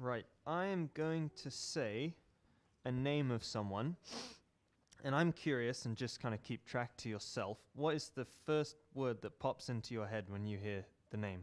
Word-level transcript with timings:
Right. 0.00 0.26
I 0.46 0.66
am 0.66 0.90
going 0.94 1.30
to 1.42 1.50
say 1.50 2.14
a 2.84 2.92
name 2.92 3.32
of 3.32 3.42
someone, 3.42 3.96
and 5.02 5.12
I'm 5.12 5.32
curious 5.32 5.86
and 5.86 5.96
just 5.96 6.20
kind 6.20 6.34
of 6.34 6.42
keep 6.44 6.64
track 6.64 6.96
to 6.98 7.08
yourself. 7.08 7.58
What 7.74 7.96
is 7.96 8.12
the 8.14 8.24
first 8.46 8.76
word 8.94 9.20
that 9.22 9.40
pops 9.40 9.68
into 9.68 9.94
your 9.94 10.06
head 10.06 10.26
when 10.28 10.46
you 10.46 10.56
hear 10.56 10.84
the 11.10 11.16
name? 11.16 11.40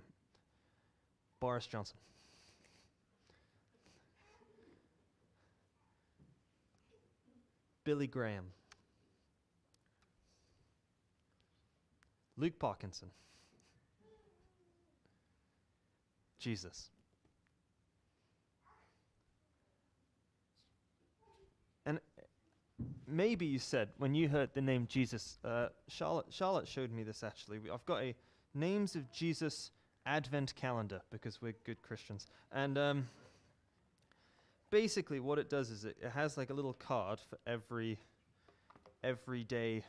Boris 1.41 1.67
Johnson. 1.67 1.97
Billy 7.83 8.07
Graham. 8.07 8.45
Luke 12.37 12.57
Parkinson. 12.57 13.09
Jesus. 16.39 16.89
Maybe 23.07 23.45
you 23.45 23.59
said 23.59 23.89
when 23.97 24.15
you 24.15 24.29
heard 24.29 24.49
the 24.53 24.61
name 24.61 24.87
Jesus, 24.87 25.37
uh, 25.43 25.67
Charlotte, 25.87 26.27
Charlotte 26.29 26.67
showed 26.67 26.91
me 26.91 27.03
this 27.03 27.23
actually. 27.23 27.59
I've 27.71 27.85
got 27.85 28.01
a 28.01 28.15
names 28.53 28.95
of 28.95 29.11
Jesus 29.11 29.71
advent 30.05 30.55
calendar 30.55 31.01
because 31.11 31.41
we're 31.41 31.55
good 31.65 31.81
Christians. 31.81 32.27
And 32.51 32.77
um, 32.77 33.09
basically, 34.69 35.19
what 35.19 35.39
it 35.39 35.49
does 35.49 35.69
is 35.69 35.85
it, 35.85 35.97
it 36.01 36.09
has 36.11 36.37
like 36.37 36.49
a 36.49 36.53
little 36.53 36.73
card 36.73 37.19
for 37.29 37.37
every 37.47 37.97
every 39.03 39.43
day 39.43 39.83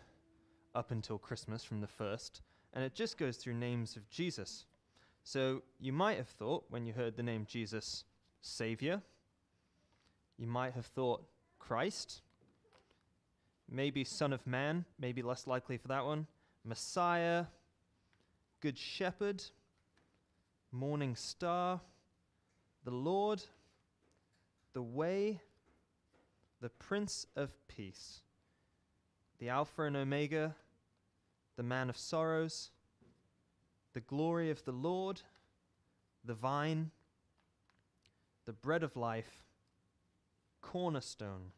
up 0.75 0.91
until 0.91 1.17
Christmas 1.17 1.65
from 1.65 1.81
the 1.81 1.87
first, 1.87 2.43
and 2.75 2.85
it 2.85 2.95
just 2.95 3.17
goes 3.17 3.37
through 3.37 3.55
names 3.55 3.97
of 3.97 4.09
Jesus. 4.11 4.67
So 5.25 5.63
you 5.81 5.93
might 5.93 6.19
have 6.19 6.29
thought 6.29 6.65
when 6.69 6.87
you 6.87 6.93
heard 6.93 7.17
the 7.17 7.23
name 7.23 7.47
Jesus, 7.49 8.05
Savior. 8.43 9.03
You 10.39 10.47
might 10.47 10.75
have 10.75 10.87
thought 10.87 11.25
Christ. 11.59 12.21
Maybe 13.71 14.05
Son 14.05 14.33
of 14.33 14.47
Man, 14.47 14.85
maybe 14.99 15.23
less 15.23 15.47
likely 15.47 15.77
for 15.77 15.89
that 15.89 16.05
one. 16.05 16.27
Messiah, 16.65 17.47
Good 18.61 18.79
Shepherd, 18.79 19.43
Morning 20.73 21.17
Star, 21.17 21.81
the 22.85 22.91
Lord, 22.91 23.43
the 24.73 24.83
Way, 24.83 25.41
the 26.61 26.69
Prince 26.69 27.27
of 27.37 27.51
Peace, 27.69 28.23
the 29.39 29.49
Alpha 29.49 29.83
and 29.83 29.97
Omega, 29.97 30.55
the 31.57 31.63
Man 31.63 31.89
of 31.89 31.97
Sorrows, 31.97 32.71
the 33.93 34.01
glory 34.01 34.51
of 34.51 34.65
the 34.65 34.73
Lord, 34.73 35.23
the 36.25 36.35
vine, 36.35 36.91
the 38.45 38.53
bread 38.53 38.83
of 38.83 38.97
life, 38.97 39.45
cornerstone, 40.61 41.53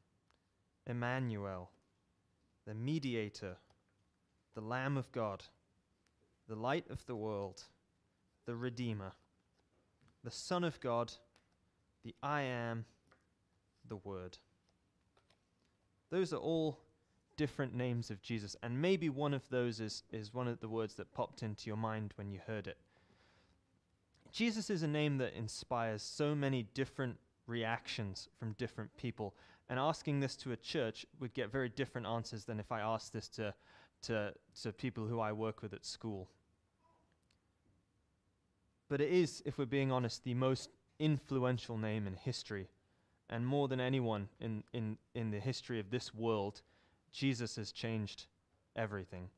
Emmanuel, 0.86 1.70
the 2.68 2.74
mediator, 2.74 3.56
the 4.54 4.60
Lamb 4.60 4.98
of 4.98 5.10
God, 5.10 5.42
the 6.50 6.54
light 6.54 6.84
of 6.90 7.04
the 7.06 7.16
world, 7.16 7.62
the 8.44 8.54
Redeemer, 8.54 9.12
the 10.22 10.30
Son 10.30 10.64
of 10.64 10.78
God, 10.78 11.10
the 12.04 12.14
I 12.22 12.42
am, 12.42 12.84
the 13.88 13.96
Word. 13.96 14.36
Those 16.10 16.34
are 16.34 16.40
all 16.40 16.78
different 17.38 17.74
names 17.74 18.10
of 18.10 18.20
Jesus, 18.20 18.54
and 18.62 18.82
maybe 18.82 19.08
one 19.08 19.32
of 19.32 19.48
those 19.48 19.80
is, 19.80 20.02
is 20.12 20.34
one 20.34 20.46
of 20.46 20.60
the 20.60 20.68
words 20.68 20.94
that 20.96 21.14
popped 21.14 21.42
into 21.42 21.68
your 21.68 21.78
mind 21.78 22.12
when 22.16 22.30
you 22.30 22.40
heard 22.46 22.66
it. 22.66 22.76
Jesus 24.30 24.68
is 24.68 24.82
a 24.82 24.88
name 24.88 25.16
that 25.18 25.32
inspires 25.32 26.02
so 26.02 26.34
many 26.34 26.64
different 26.74 27.16
reactions 27.48 28.28
from 28.38 28.52
different 28.52 28.96
people, 28.96 29.34
and 29.68 29.78
asking 29.78 30.20
this 30.20 30.36
to 30.36 30.52
a 30.52 30.56
church 30.56 31.04
would 31.18 31.34
get 31.34 31.50
very 31.50 31.68
different 31.68 32.06
answers 32.06 32.44
than 32.44 32.60
if 32.60 32.70
I 32.70 32.80
asked 32.80 33.12
this 33.12 33.28
to, 33.30 33.52
to, 34.02 34.32
to 34.62 34.72
people 34.72 35.06
who 35.06 35.18
I 35.18 35.32
work 35.32 35.62
with 35.62 35.72
at 35.72 35.84
school. 35.84 36.28
But 38.88 39.00
it 39.00 39.10
is, 39.10 39.42
if 39.44 39.58
we're 39.58 39.66
being 39.66 39.92
honest, 39.92 40.24
the 40.24 40.34
most 40.34 40.70
influential 40.98 41.76
name 41.76 42.06
in 42.06 42.14
history. 42.14 42.68
And 43.30 43.46
more 43.46 43.68
than 43.68 43.80
anyone 43.80 44.28
in, 44.40 44.64
in, 44.72 44.96
in 45.14 45.30
the 45.30 45.38
history 45.40 45.78
of 45.78 45.90
this 45.90 46.14
world, 46.14 46.62
Jesus 47.12 47.56
has 47.56 47.72
changed 47.72 48.26
everything. 48.74 49.28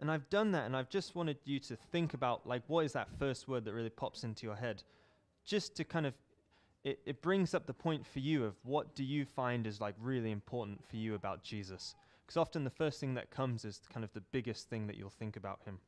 And 0.00 0.10
I've 0.10 0.28
done 0.30 0.52
that, 0.52 0.64
and 0.64 0.74
I've 0.74 0.88
just 0.88 1.14
wanted 1.14 1.36
you 1.44 1.58
to 1.60 1.76
think 1.76 2.14
about, 2.14 2.46
like, 2.46 2.62
what 2.66 2.84
is 2.86 2.94
that 2.94 3.08
first 3.18 3.46
word 3.46 3.64
that 3.66 3.74
really 3.74 3.90
pops 3.90 4.24
into 4.24 4.46
your 4.46 4.56
head? 4.56 4.82
Just 5.44 5.76
to 5.76 5.84
kind 5.84 6.06
of, 6.06 6.14
it, 6.84 7.00
it 7.06 7.22
brings 7.22 7.54
up 7.54 7.66
the 7.66 7.74
point 7.74 8.06
for 8.06 8.20
you 8.20 8.44
of 8.44 8.54
what 8.62 8.94
do 8.94 9.02
you 9.02 9.24
find 9.24 9.66
is, 9.66 9.80
like, 9.80 9.94
really 9.98 10.30
important 10.30 10.86
for 10.86 10.96
you 10.96 11.14
about 11.14 11.42
Jesus? 11.42 11.94
Because 12.24 12.36
often 12.36 12.64
the 12.64 12.70
first 12.70 13.00
thing 13.00 13.14
that 13.14 13.30
comes 13.30 13.64
is 13.64 13.80
kind 13.92 14.04
of 14.04 14.12
the 14.12 14.20
biggest 14.20 14.68
thing 14.68 14.86
that 14.86 14.96
you'll 14.96 15.10
think 15.10 15.36
about 15.36 15.60
him. 15.64 15.78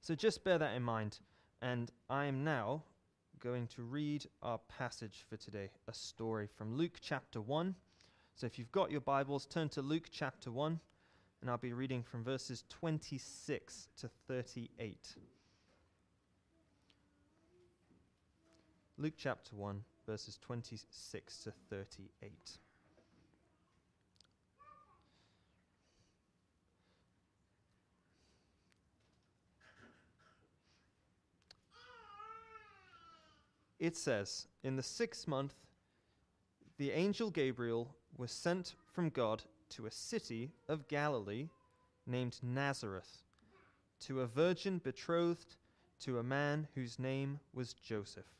So 0.00 0.14
just 0.14 0.44
bear 0.44 0.58
that 0.58 0.74
in 0.74 0.82
mind. 0.82 1.18
And 1.60 1.90
I 2.08 2.24
am 2.24 2.44
now 2.44 2.84
going 3.40 3.66
to 3.68 3.82
read 3.82 4.26
our 4.42 4.58
passage 4.68 5.24
for 5.28 5.36
today, 5.36 5.70
a 5.88 5.92
story 5.92 6.46
from 6.46 6.76
Luke 6.76 6.98
chapter 7.00 7.40
1. 7.40 7.74
So 8.34 8.46
if 8.46 8.58
you've 8.58 8.72
got 8.72 8.90
your 8.90 9.00
Bibles, 9.00 9.44
turn 9.46 9.68
to 9.70 9.82
Luke 9.82 10.08
chapter 10.10 10.52
1, 10.52 10.78
and 11.40 11.50
I'll 11.50 11.58
be 11.58 11.72
reading 11.72 12.02
from 12.02 12.22
verses 12.22 12.64
26 12.68 13.88
to 13.98 14.08
38. 14.28 15.16
Luke 19.00 19.14
chapter 19.16 19.56
1, 19.56 19.82
verses 20.06 20.36
26 20.42 21.38
to 21.38 21.52
38. 21.70 22.32
It 33.78 33.96
says, 33.96 34.48
In 34.62 34.76
the 34.76 34.82
sixth 34.82 35.26
month, 35.26 35.54
the 36.76 36.90
angel 36.90 37.30
Gabriel 37.30 37.94
was 38.18 38.30
sent 38.30 38.74
from 38.92 39.08
God 39.08 39.44
to 39.70 39.86
a 39.86 39.90
city 39.90 40.50
of 40.68 40.88
Galilee 40.88 41.48
named 42.06 42.38
Nazareth, 42.42 43.22
to 44.00 44.20
a 44.20 44.26
virgin 44.26 44.76
betrothed 44.76 45.56
to 46.00 46.18
a 46.18 46.22
man 46.22 46.68
whose 46.74 46.98
name 46.98 47.40
was 47.54 47.72
Joseph, 47.72 48.39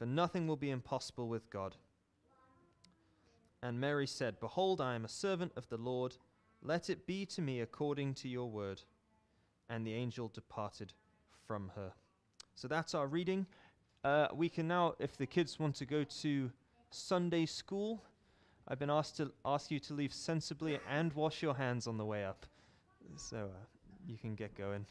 For 0.00 0.06
nothing 0.06 0.46
will 0.46 0.56
be 0.56 0.70
impossible 0.70 1.28
with 1.28 1.50
God. 1.50 1.76
And 3.62 3.78
Mary 3.78 4.06
said, 4.06 4.40
Behold, 4.40 4.80
I 4.80 4.94
am 4.94 5.04
a 5.04 5.08
servant 5.08 5.52
of 5.58 5.68
the 5.68 5.76
Lord. 5.76 6.16
Let 6.62 6.88
it 6.88 7.06
be 7.06 7.26
to 7.26 7.42
me 7.42 7.60
according 7.60 8.14
to 8.14 8.28
your 8.28 8.48
word. 8.48 8.80
And 9.68 9.86
the 9.86 9.92
angel 9.92 10.28
departed 10.32 10.94
from 11.46 11.70
her. 11.76 11.92
So 12.54 12.66
that's 12.66 12.94
our 12.94 13.06
reading. 13.06 13.44
Uh, 14.02 14.28
we 14.32 14.48
can 14.48 14.66
now, 14.66 14.94
if 14.98 15.18
the 15.18 15.26
kids 15.26 15.60
want 15.60 15.74
to 15.76 15.84
go 15.84 16.02
to 16.22 16.50
Sunday 16.88 17.44
school, 17.44 18.02
I've 18.68 18.78
been 18.78 18.88
asked 18.88 19.18
to 19.18 19.30
ask 19.44 19.70
you 19.70 19.80
to 19.80 19.92
leave 19.92 20.14
sensibly 20.14 20.78
and 20.88 21.12
wash 21.12 21.42
your 21.42 21.54
hands 21.54 21.86
on 21.86 21.98
the 21.98 22.06
way 22.06 22.24
up. 22.24 22.46
So 23.16 23.36
uh, 23.36 23.66
you 24.06 24.16
can 24.16 24.34
get 24.34 24.56
going. 24.56 24.86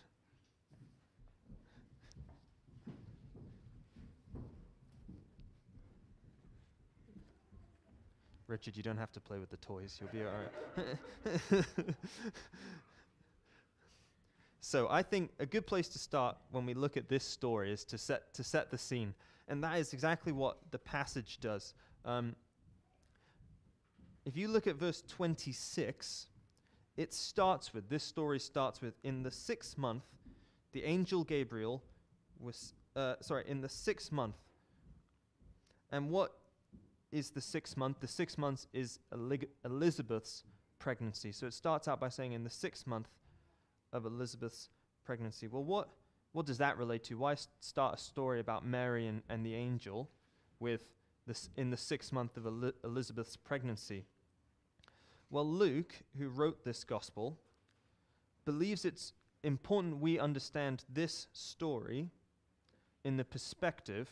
Richard, 8.50 8.75
you 8.75 8.81
don't 8.81 8.98
have 8.98 9.12
to 9.12 9.19
play 9.19 9.38
with 9.38 9.51
the 9.51 9.57
toys. 9.57 10.00
You'll 10.01 10.10
be 10.10 10.25
all 10.25 10.34
right. 11.56 11.66
so 14.60 14.88
I 14.90 15.04
think 15.04 15.30
a 15.40 15.46
good 15.46 15.68
place 15.68 15.88
to 15.90 16.00
start 16.00 16.36
when 16.51 16.66
we 16.66 16.74
look 16.74 16.98
at 16.98 17.07
this 17.07 17.24
story 17.24 17.72
is 17.72 17.84
to 17.86 17.98
set 17.98 18.34
to 18.34 18.44
set 18.44 18.72
the 18.72 18.78
scene, 18.78 19.13
and 19.48 19.63
that 19.63 19.78
is 19.78 19.94
exactly 19.94 20.31
what 20.31 20.57
the 20.72 20.80
passage 20.80 21.40
does. 21.40 21.75
Um, 22.06 22.36
if 24.25 24.36
you 24.36 24.48
look 24.48 24.66
at 24.66 24.75
verse 24.75 25.04
26, 25.07 26.25
it 26.98 27.13
starts 27.13 27.74
with 27.74 27.88
this 27.88 28.04
story 28.04 28.40
starts 28.40 28.81
with 28.81 28.95
in 29.04 29.22
the 29.22 29.31
sixth 29.31 29.78
month, 29.78 30.04
the 30.72 30.84
angel 30.84 31.24
Gabriel 31.24 31.84
was 32.40 32.74
uh, 32.95 33.13
sorry 33.22 33.44
in 33.48 33.62
the 33.62 33.69
sixth 33.69 34.12
month. 34.12 34.36
And 35.92 36.10
what 36.10 36.38
is 37.11 37.31
the 37.31 37.41
sixth 37.41 37.77
month. 37.77 38.00
The 38.00 38.07
sixth 38.07 38.38
month 38.38 38.67
is 38.73 39.00
Elizabeth's 39.65 40.44
pregnancy. 40.77 41.31
So 41.31 41.47
it 41.47 41.53
starts 41.53 41.88
out 41.88 42.00
by 42.00 42.09
saying 42.09 42.33
in 42.33 42.44
the 42.44 42.50
sixth 42.50 42.88
month 42.88 43.09
of 43.91 44.06
Elizabeth's 44.06 44.69
pregnancy. 45.06 45.47
Well, 45.47 45.63
what, 45.63 45.89
what 46.31 46.45
does 46.45 46.59
that 46.59 46.77
relate 46.77 47.03
to? 47.06 47.17
Why 47.17 47.35
start 47.59 47.95
a 47.95 47.97
story 47.97 48.39
about 48.39 48.65
Mary 48.65 49.07
and, 49.07 49.23
and 49.29 49.45
the 49.45 49.56
angel 49.56 50.09
with 50.59 50.81
this 51.25 51.50
in 51.57 51.69
the 51.69 51.77
sixth 51.77 52.11
month 52.11 52.38
of 52.38 52.45
Eli- 52.45 52.71
Elizabeth's 52.83 53.35
pregnancy? 53.35 54.06
Well, 55.29 55.47
Luke, 55.47 55.95
who 56.17 56.27
wrote 56.29 56.63
this 56.63 56.83
gospel, 56.83 57.38
believes 58.45 58.85
it's 58.85 59.13
important 59.44 60.00
we 60.00 60.19
understand 60.19 60.83
this 60.91 61.27
story 61.33 62.09
in 63.03 63.17
the 63.17 63.23
perspective 63.23 64.09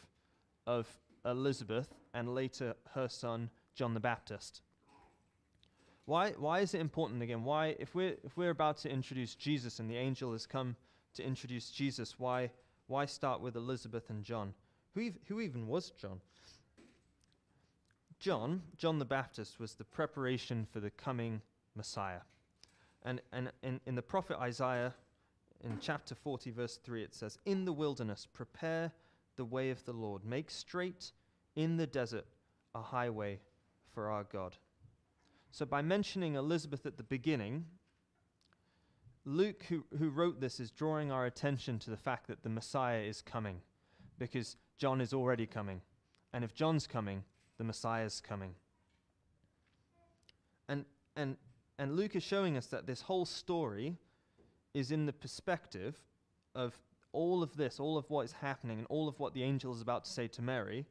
of 0.66 0.88
Elizabeth 1.28 1.94
and 2.14 2.34
later 2.34 2.76
her 2.94 3.08
son 3.08 3.50
John 3.76 3.94
the 3.94 4.00
Baptist. 4.00 4.62
Why, 6.06 6.32
why 6.32 6.62
is 6.62 6.74
it 6.74 6.80
important 6.80 7.22
again? 7.22 7.44
Why, 7.44 7.76
if 7.80 7.94
we're, 7.94 8.16
if 8.24 8.38
we're 8.38 8.50
about 8.50 8.78
to 8.78 8.90
introduce 8.90 9.36
Jesus 9.36 9.80
and 9.80 9.90
the 9.90 9.98
angel 9.98 10.32
has 10.32 10.46
come 10.46 10.76
to 11.16 11.24
introduce 11.24 11.70
Jesus, 11.70 12.18
why, 12.18 12.50
why 12.88 13.06
start 13.06 13.42
with 13.42 13.56
Elizabeth 13.56 14.10
and 14.10 14.24
John? 14.24 14.54
Who, 14.96 15.12
who 15.28 15.42
even 15.42 15.68
was 15.68 15.92
John? 15.92 16.22
John, 18.20 18.64
John 18.78 19.00
the 19.00 19.06
Baptist, 19.06 19.60
was 19.60 19.76
the 19.76 19.84
preparation 19.84 20.66
for 20.72 20.80
the 20.80 20.90
coming 20.90 21.42
Messiah. 21.76 22.22
And, 23.04 23.22
and 23.32 23.52
in, 23.62 23.80
in 23.86 23.96
the 23.96 24.02
prophet 24.02 24.38
Isaiah, 24.40 24.94
in 25.64 25.78
chapter 25.82 26.16
40, 26.16 26.52
verse 26.52 26.78
3, 26.78 27.04
it 27.04 27.14
says, 27.14 27.38
In 27.46 27.66
the 27.66 27.74
wilderness, 27.74 28.28
prepare 28.32 28.92
the 29.36 29.46
way 29.46 29.70
of 29.70 29.84
the 29.86 29.94
Lord, 29.94 30.26
make 30.26 30.50
straight 30.50 31.12
in 31.58 31.76
the 31.76 31.88
desert 31.88 32.26
a 32.74 32.82
highway 32.82 33.40
for 33.94 34.10
our 34.10 34.24
God. 34.24 34.56
So, 35.52 35.66
by 35.66 35.82
mentioning 35.82 36.36
Elizabeth 36.36 36.86
at 36.86 36.98
the 36.98 37.04
beginning, 37.04 37.66
Luke, 39.26 39.64
who, 39.68 39.84
who 39.98 40.10
wrote 40.10 40.40
this, 40.40 40.60
is 40.60 40.72
drawing 40.72 41.12
our 41.12 41.26
attention 41.26 41.80
to 41.80 41.90
the 41.90 41.98
fact 41.98 42.28
that 42.28 42.44
the 42.44 42.50
Messiah 42.50 43.02
is 43.02 43.22
coming, 43.22 43.60
because 44.20 44.56
John 44.78 45.02
is 45.02 45.14
already 45.14 45.48
coming. 45.48 45.82
And 46.32 46.44
if 46.44 46.54
John's 46.54 46.86
coming, 46.86 47.24
the 47.58 47.64
Messiah's 47.64 48.22
coming. 48.22 48.54
And, 50.70 50.86
and, 51.16 51.38
and 51.80 51.96
Luke 51.96 52.16
is 52.16 52.24
showing 52.24 52.56
us 52.56 52.68
that 52.68 52.86
this 52.86 53.02
whole 53.02 53.26
story 53.26 53.96
is 54.74 54.92
in 54.92 55.08
the 55.08 55.14
perspective 55.14 55.98
of 56.54 56.78
all 57.14 57.42
of 57.42 57.56
this, 57.58 57.80
all 57.80 57.98
of 57.98 58.08
what 58.10 58.26
is 58.26 58.32
happening, 58.34 58.78
and 58.78 58.88
all 58.90 59.08
of 59.08 59.20
what 59.20 59.34
the 59.34 59.42
angel 59.42 59.74
is 59.74 59.82
about 59.82 60.06
to 60.06 60.12
say 60.12 60.28
to 60.28 60.42
Mary, 60.42 60.86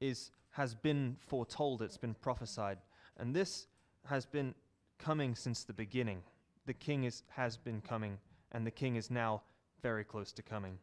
is, 0.00 0.30
has 0.50 0.74
been 0.74 1.16
foretold, 1.20 1.82
it's 1.82 1.96
been 1.96 2.14
prophesied. 2.14 2.78
And 3.16 3.34
this 3.34 3.66
has 4.06 4.26
been 4.26 4.54
coming 4.98 5.34
since 5.34 5.64
the 5.64 5.72
beginning. 5.72 6.22
The 6.66 6.74
king 6.74 7.04
is, 7.04 7.22
has 7.28 7.56
been 7.56 7.80
coming, 7.80 8.18
and 8.52 8.66
the 8.66 8.70
king 8.70 8.96
is 8.96 9.10
now 9.10 9.42
very 9.82 10.04
close 10.04 10.32
to 10.32 10.42
coming. 10.42 10.78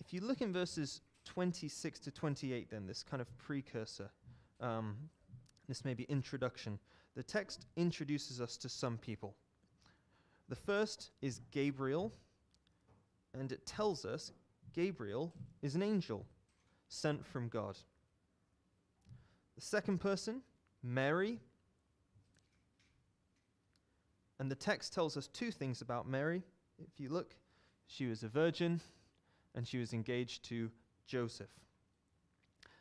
If 0.00 0.12
you 0.12 0.20
look 0.20 0.40
in 0.40 0.52
verses 0.52 1.00
26 1.24 1.98
to 2.00 2.10
28, 2.10 2.70
then, 2.70 2.86
this 2.86 3.02
kind 3.02 3.20
of 3.20 3.38
precursor, 3.38 4.10
um, 4.60 4.96
this 5.68 5.84
may 5.84 5.94
be 5.94 6.04
introduction, 6.04 6.78
the 7.16 7.22
text 7.22 7.66
introduces 7.76 8.40
us 8.40 8.56
to 8.58 8.68
some 8.68 8.98
people. 8.98 9.34
The 10.48 10.56
first 10.56 11.10
is 11.22 11.40
Gabriel, 11.50 12.12
and 13.32 13.50
it 13.50 13.64
tells 13.66 14.04
us 14.04 14.32
Gabriel 14.74 15.32
is 15.62 15.74
an 15.74 15.82
angel 15.82 16.26
sent 16.88 17.24
from 17.24 17.48
God. 17.48 17.78
The 19.54 19.60
second 19.60 20.00
person, 20.00 20.42
Mary. 20.82 21.40
And 24.38 24.50
the 24.50 24.56
text 24.56 24.92
tells 24.92 25.16
us 25.16 25.28
two 25.28 25.50
things 25.50 25.80
about 25.80 26.08
Mary. 26.08 26.42
If 26.78 26.98
you 26.98 27.08
look, 27.08 27.36
she 27.86 28.06
was 28.06 28.22
a 28.22 28.28
virgin 28.28 28.80
and 29.54 29.66
she 29.66 29.78
was 29.78 29.92
engaged 29.92 30.44
to 30.46 30.70
Joseph. 31.06 31.50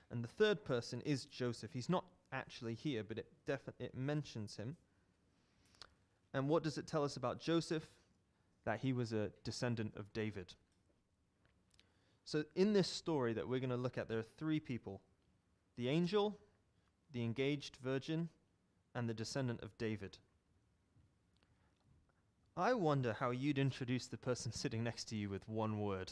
And 0.10 0.24
the 0.24 0.30
third 0.30 0.64
person 0.64 1.02
is 1.02 1.26
Joseph. 1.26 1.72
He's 1.74 1.90
not 1.90 2.06
actually 2.32 2.74
here, 2.74 3.04
but 3.04 3.20
it 3.20 3.28
definitely 3.46 3.86
it 3.86 3.96
mentions 3.96 4.56
him. 4.56 4.76
And 6.34 6.50
what 6.50 6.64
does 6.64 6.78
it 6.78 6.88
tell 6.88 7.04
us 7.04 7.18
about 7.18 7.40
Joseph? 7.40 7.88
That 8.66 8.80
he 8.80 8.94
was 8.94 9.14
a 9.14 9.30
descendant 9.44 9.94
of 9.96 10.12
David. 10.14 10.54
So, 12.26 12.44
in 12.56 12.74
this 12.74 12.88
story 12.88 13.34
that 13.34 13.48
we're 13.48 13.60
going 13.60 13.70
to 13.70 13.76
look 13.76 13.98
at, 13.98 14.08
there 14.08 14.20
are 14.20 14.26
three 14.38 14.60
people 14.60 15.02
the 15.76 15.90
angel, 15.90 16.38
the 17.12 17.24
engaged 17.24 17.78
virgin, 17.84 18.30
and 18.96 19.10
the 19.10 19.14
descendant 19.14 19.62
of 19.62 19.78
David. 19.78 20.18
I 22.56 22.74
wonder 22.74 23.14
how 23.14 23.32
you'd 23.32 23.58
introduce 23.58 24.08
the 24.08 24.18
person 24.18 24.52
sitting 24.54 24.84
next 24.84 25.06
to 25.06 25.16
you 25.16 25.30
with 25.30 25.48
one 25.50 25.80
word. 25.80 26.12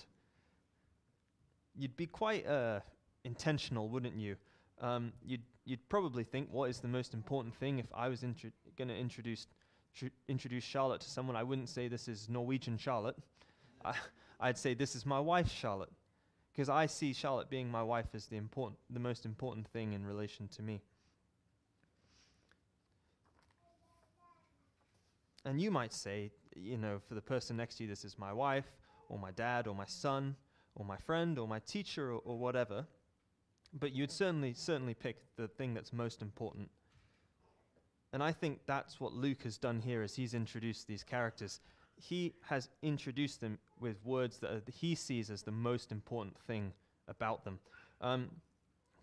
You'd 1.76 1.96
be 1.96 2.08
quite 2.08 2.46
uh, 2.46 2.82
intentional, 3.24 3.88
wouldn't 3.88 4.18
you? 4.18 4.36
Um, 4.82 5.14
you'd, 5.24 5.44
you'd 5.64 5.88
probably 5.88 6.24
think, 6.24 6.50
what 6.52 6.70
is 6.70 6.80
the 6.80 6.88
most 6.88 7.14
important 7.14 7.56
thing? 7.56 7.80
If 7.80 7.86
I 7.94 8.10
was 8.10 8.24
intro- 8.24 8.52
going 8.78 8.90
to 8.90 8.98
introduce, 8.98 9.48
tr- 9.96 10.08
introduce 10.28 10.64
Charlotte 10.64 11.02
to 11.02 11.10
someone, 11.10 11.38
I 11.38 11.44
wouldn't 11.44 11.70
say 11.70 11.88
this 11.88 12.08
is 12.08 12.28
Norwegian 12.28 12.78
Charlotte. 12.78 13.16
I, 13.86 13.94
I'd 14.40 14.58
say 14.58 14.74
this 14.74 14.96
is 14.96 15.06
my 15.06 15.20
wife, 15.20 15.50
Charlotte 15.50 15.92
because 16.52 16.70
I 16.70 16.86
see 16.86 17.14
Charlotte 17.14 17.50
being 17.50 17.70
my 17.72 17.84
wife 17.84 18.08
as 18.14 18.26
the 18.26 18.38
important, 18.38 18.80
the 18.90 19.00
most 19.00 19.26
important 19.26 19.68
thing 19.68 19.94
in 19.94 20.06
relation 20.06 20.48
to 20.50 20.62
me. 20.62 20.82
And 25.46 25.60
you 25.60 25.72
might 25.72 25.94
say, 25.94 26.32
you 26.56 26.78
know, 26.78 27.00
for 27.08 27.16
the 27.16 27.22
person 27.22 27.58
next 27.58 27.76
to 27.76 27.84
you, 27.84 27.90
this 27.90 28.06
is 28.06 28.20
my 28.20 28.32
wife, 28.32 28.72
or 29.10 29.18
my 29.18 29.32
dad, 29.32 29.66
or 29.66 29.74
my 29.74 29.86
son, 29.86 30.36
or 30.76 30.86
my 30.86 30.98
friend, 30.98 31.40
or 31.40 31.48
my 31.48 31.60
teacher, 31.60 32.12
or, 32.12 32.22
or 32.26 32.38
whatever. 32.38 32.86
But 33.74 33.94
you'd 33.94 34.12
certainly, 34.12 34.54
certainly 34.54 34.94
pick 34.94 35.18
the 35.38 35.48
thing 35.48 35.74
that's 35.74 35.94
most 35.94 36.22
important. 36.22 36.70
And 38.14 38.22
I 38.22 38.34
think 38.34 38.60
that's 38.68 39.00
what 39.00 39.14
Luke 39.14 39.44
has 39.44 39.58
done 39.58 39.80
here 39.80 40.04
as 40.04 40.16
he's 40.16 40.34
introduced 40.34 40.88
these 40.88 41.04
characters 41.04 41.62
he 42.02 42.34
has 42.42 42.70
introduced 42.82 43.42
them 43.42 43.60
with 43.80 44.04
words 44.04 44.40
that 44.40 44.52
are, 44.52 44.62
he 44.72 44.96
sees 44.96 45.30
as 45.30 45.44
the 45.44 45.52
most 45.52 45.92
important 45.92 46.38
thing 46.48 46.74
about 47.08 47.44
them. 47.44 47.60
Um, 48.02 48.30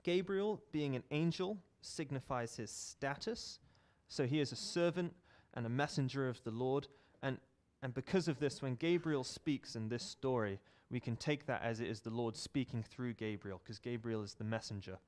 Gabriel, 0.02 0.60
being 0.72 0.96
an 0.96 1.04
angel, 1.10 1.58
signifies 1.80 2.56
his 2.56 2.70
status. 2.70 3.60
So 4.08 4.26
he 4.26 4.40
is 4.40 4.52
a 4.52 4.56
servant 4.56 5.14
and 5.54 5.66
a 5.66 5.68
messenger 5.68 6.28
of 6.28 6.42
the 6.44 6.50
Lord. 6.50 6.88
And, 7.22 7.38
and 7.82 7.94
because 7.94 8.28
of 8.28 8.38
this, 8.38 8.62
when 8.62 8.74
Gabriel 8.74 9.24
speaks 9.24 9.76
in 9.76 9.88
this 9.88 10.02
story, 10.02 10.58
we 10.90 11.00
can 11.00 11.16
take 11.16 11.46
that 11.46 11.62
as 11.62 11.80
it 11.80 11.88
is 11.88 12.00
the 12.00 12.10
Lord 12.10 12.36
speaking 12.36 12.82
through 12.82 13.14
Gabriel, 13.14 13.60
because 13.62 13.78
Gabriel 13.78 14.22
is 14.22 14.34
the 14.34 14.44
messenger. 14.44 14.98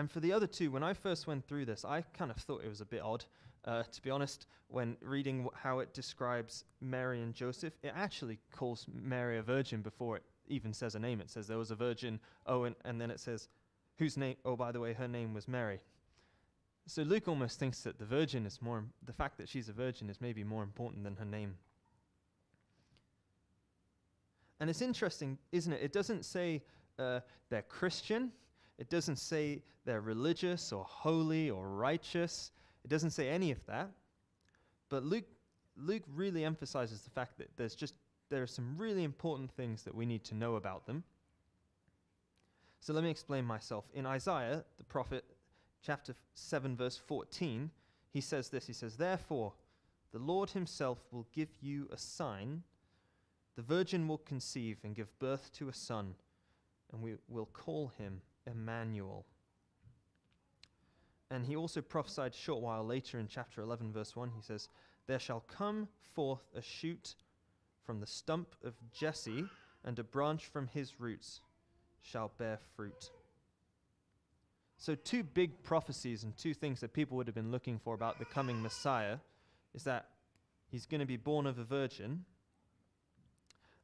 And 0.00 0.10
for 0.10 0.20
the 0.20 0.32
other 0.32 0.46
two, 0.46 0.70
when 0.70 0.82
I 0.82 0.94
first 0.94 1.26
went 1.26 1.46
through 1.46 1.66
this, 1.66 1.84
I 1.84 2.00
kind 2.16 2.30
of 2.30 2.38
thought 2.38 2.64
it 2.64 2.70
was 2.70 2.80
a 2.80 2.86
bit 2.86 3.02
odd. 3.02 3.26
Uh, 3.66 3.82
to 3.82 4.00
be 4.00 4.08
honest, 4.08 4.46
when 4.68 4.96
reading 5.02 5.46
how 5.52 5.80
it 5.80 5.92
describes 5.92 6.64
Mary 6.80 7.20
and 7.20 7.34
Joseph, 7.34 7.74
it 7.82 7.92
actually 7.94 8.38
calls 8.50 8.86
Mary 8.90 9.36
a 9.36 9.42
virgin 9.42 9.82
before 9.82 10.16
it 10.16 10.22
even 10.48 10.72
says 10.72 10.94
a 10.94 10.98
name. 10.98 11.20
It 11.20 11.28
says 11.28 11.46
there 11.46 11.58
was 11.58 11.70
a 11.70 11.74
virgin, 11.74 12.18
oh, 12.46 12.64
and, 12.64 12.76
and 12.86 12.98
then 12.98 13.10
it 13.10 13.20
says, 13.20 13.50
whose 13.98 14.16
name, 14.16 14.36
oh, 14.46 14.56
by 14.56 14.72
the 14.72 14.80
way, 14.80 14.94
her 14.94 15.06
name 15.06 15.34
was 15.34 15.46
Mary. 15.46 15.80
So 16.86 17.02
Luke 17.02 17.28
almost 17.28 17.58
thinks 17.58 17.82
that 17.82 17.98
the 17.98 18.06
virgin 18.06 18.46
is 18.46 18.62
more, 18.62 18.82
the 19.04 19.12
fact 19.12 19.36
that 19.36 19.50
she's 19.50 19.68
a 19.68 19.74
virgin 19.74 20.08
is 20.08 20.18
maybe 20.18 20.44
more 20.44 20.62
important 20.62 21.04
than 21.04 21.16
her 21.16 21.26
name. 21.26 21.56
And 24.60 24.70
it's 24.70 24.80
interesting, 24.80 25.36
isn't 25.52 25.74
it? 25.74 25.82
It 25.82 25.92
doesn't 25.92 26.24
say 26.24 26.62
uh, 26.98 27.20
they're 27.50 27.60
Christian. 27.60 28.32
It 28.80 28.88
doesn't 28.88 29.16
say 29.16 29.62
they're 29.84 30.00
religious 30.00 30.72
or 30.72 30.84
holy 30.84 31.50
or 31.50 31.68
righteous. 31.68 32.50
It 32.82 32.88
doesn't 32.88 33.10
say 33.10 33.28
any 33.28 33.52
of 33.52 33.64
that. 33.66 33.90
But 34.88 35.04
Luke, 35.04 35.26
Luke 35.76 36.02
really 36.12 36.44
emphasizes 36.44 37.02
the 37.02 37.10
fact 37.10 37.36
that 37.38 37.50
there's 37.56 37.74
just 37.74 37.94
there 38.30 38.42
are 38.42 38.48
some 38.48 38.76
really 38.78 39.04
important 39.04 39.50
things 39.52 39.82
that 39.82 39.94
we 39.94 40.06
need 40.06 40.24
to 40.24 40.34
know 40.34 40.56
about 40.56 40.86
them. 40.86 41.04
So 42.80 42.94
let 42.94 43.04
me 43.04 43.10
explain 43.10 43.44
myself. 43.44 43.84
In 43.92 44.06
Isaiah, 44.06 44.64
the 44.78 44.84
prophet, 44.84 45.24
chapter 45.84 46.14
7, 46.34 46.76
verse 46.76 46.96
14, 46.96 47.70
he 48.12 48.20
says 48.20 48.48
this 48.48 48.66
He 48.66 48.72
says, 48.72 48.96
Therefore, 48.96 49.52
the 50.12 50.18
Lord 50.18 50.50
himself 50.50 50.98
will 51.10 51.26
give 51.34 51.50
you 51.60 51.88
a 51.92 51.98
sign. 51.98 52.62
The 53.56 53.62
virgin 53.62 54.08
will 54.08 54.18
conceive 54.18 54.78
and 54.84 54.94
give 54.94 55.18
birth 55.18 55.50
to 55.54 55.68
a 55.68 55.74
son, 55.74 56.14
and 56.92 57.02
we 57.02 57.16
will 57.28 57.48
call 57.52 57.92
him 57.98 58.22
Emmanuel. 58.50 59.24
And 61.30 61.46
he 61.46 61.56
also 61.56 61.80
prophesied 61.80 62.32
a 62.32 62.36
short 62.36 62.60
while 62.60 62.84
later 62.84 63.18
in 63.18 63.28
chapter 63.28 63.62
11, 63.62 63.92
verse 63.92 64.16
1. 64.16 64.32
He 64.34 64.42
says, 64.42 64.68
There 65.06 65.18
shall 65.18 65.40
come 65.40 65.88
forth 66.14 66.42
a 66.56 66.62
shoot 66.62 67.14
from 67.84 68.00
the 68.00 68.06
stump 68.06 68.56
of 68.64 68.74
Jesse, 68.92 69.44
and 69.84 69.98
a 69.98 70.04
branch 70.04 70.46
from 70.46 70.66
his 70.66 71.00
roots 71.00 71.40
shall 72.02 72.32
bear 72.38 72.58
fruit. 72.76 73.10
So, 74.76 74.94
two 74.94 75.22
big 75.22 75.62
prophecies 75.62 76.24
and 76.24 76.36
two 76.36 76.54
things 76.54 76.80
that 76.80 76.94
people 76.94 77.16
would 77.18 77.26
have 77.26 77.34
been 77.34 77.50
looking 77.50 77.78
for 77.78 77.94
about 77.94 78.18
the 78.18 78.24
coming 78.24 78.62
Messiah 78.62 79.18
is 79.74 79.84
that 79.84 80.06
he's 80.70 80.86
going 80.86 81.00
to 81.00 81.06
be 81.06 81.18
born 81.18 81.46
of 81.46 81.58
a 81.58 81.64
virgin 81.64 82.24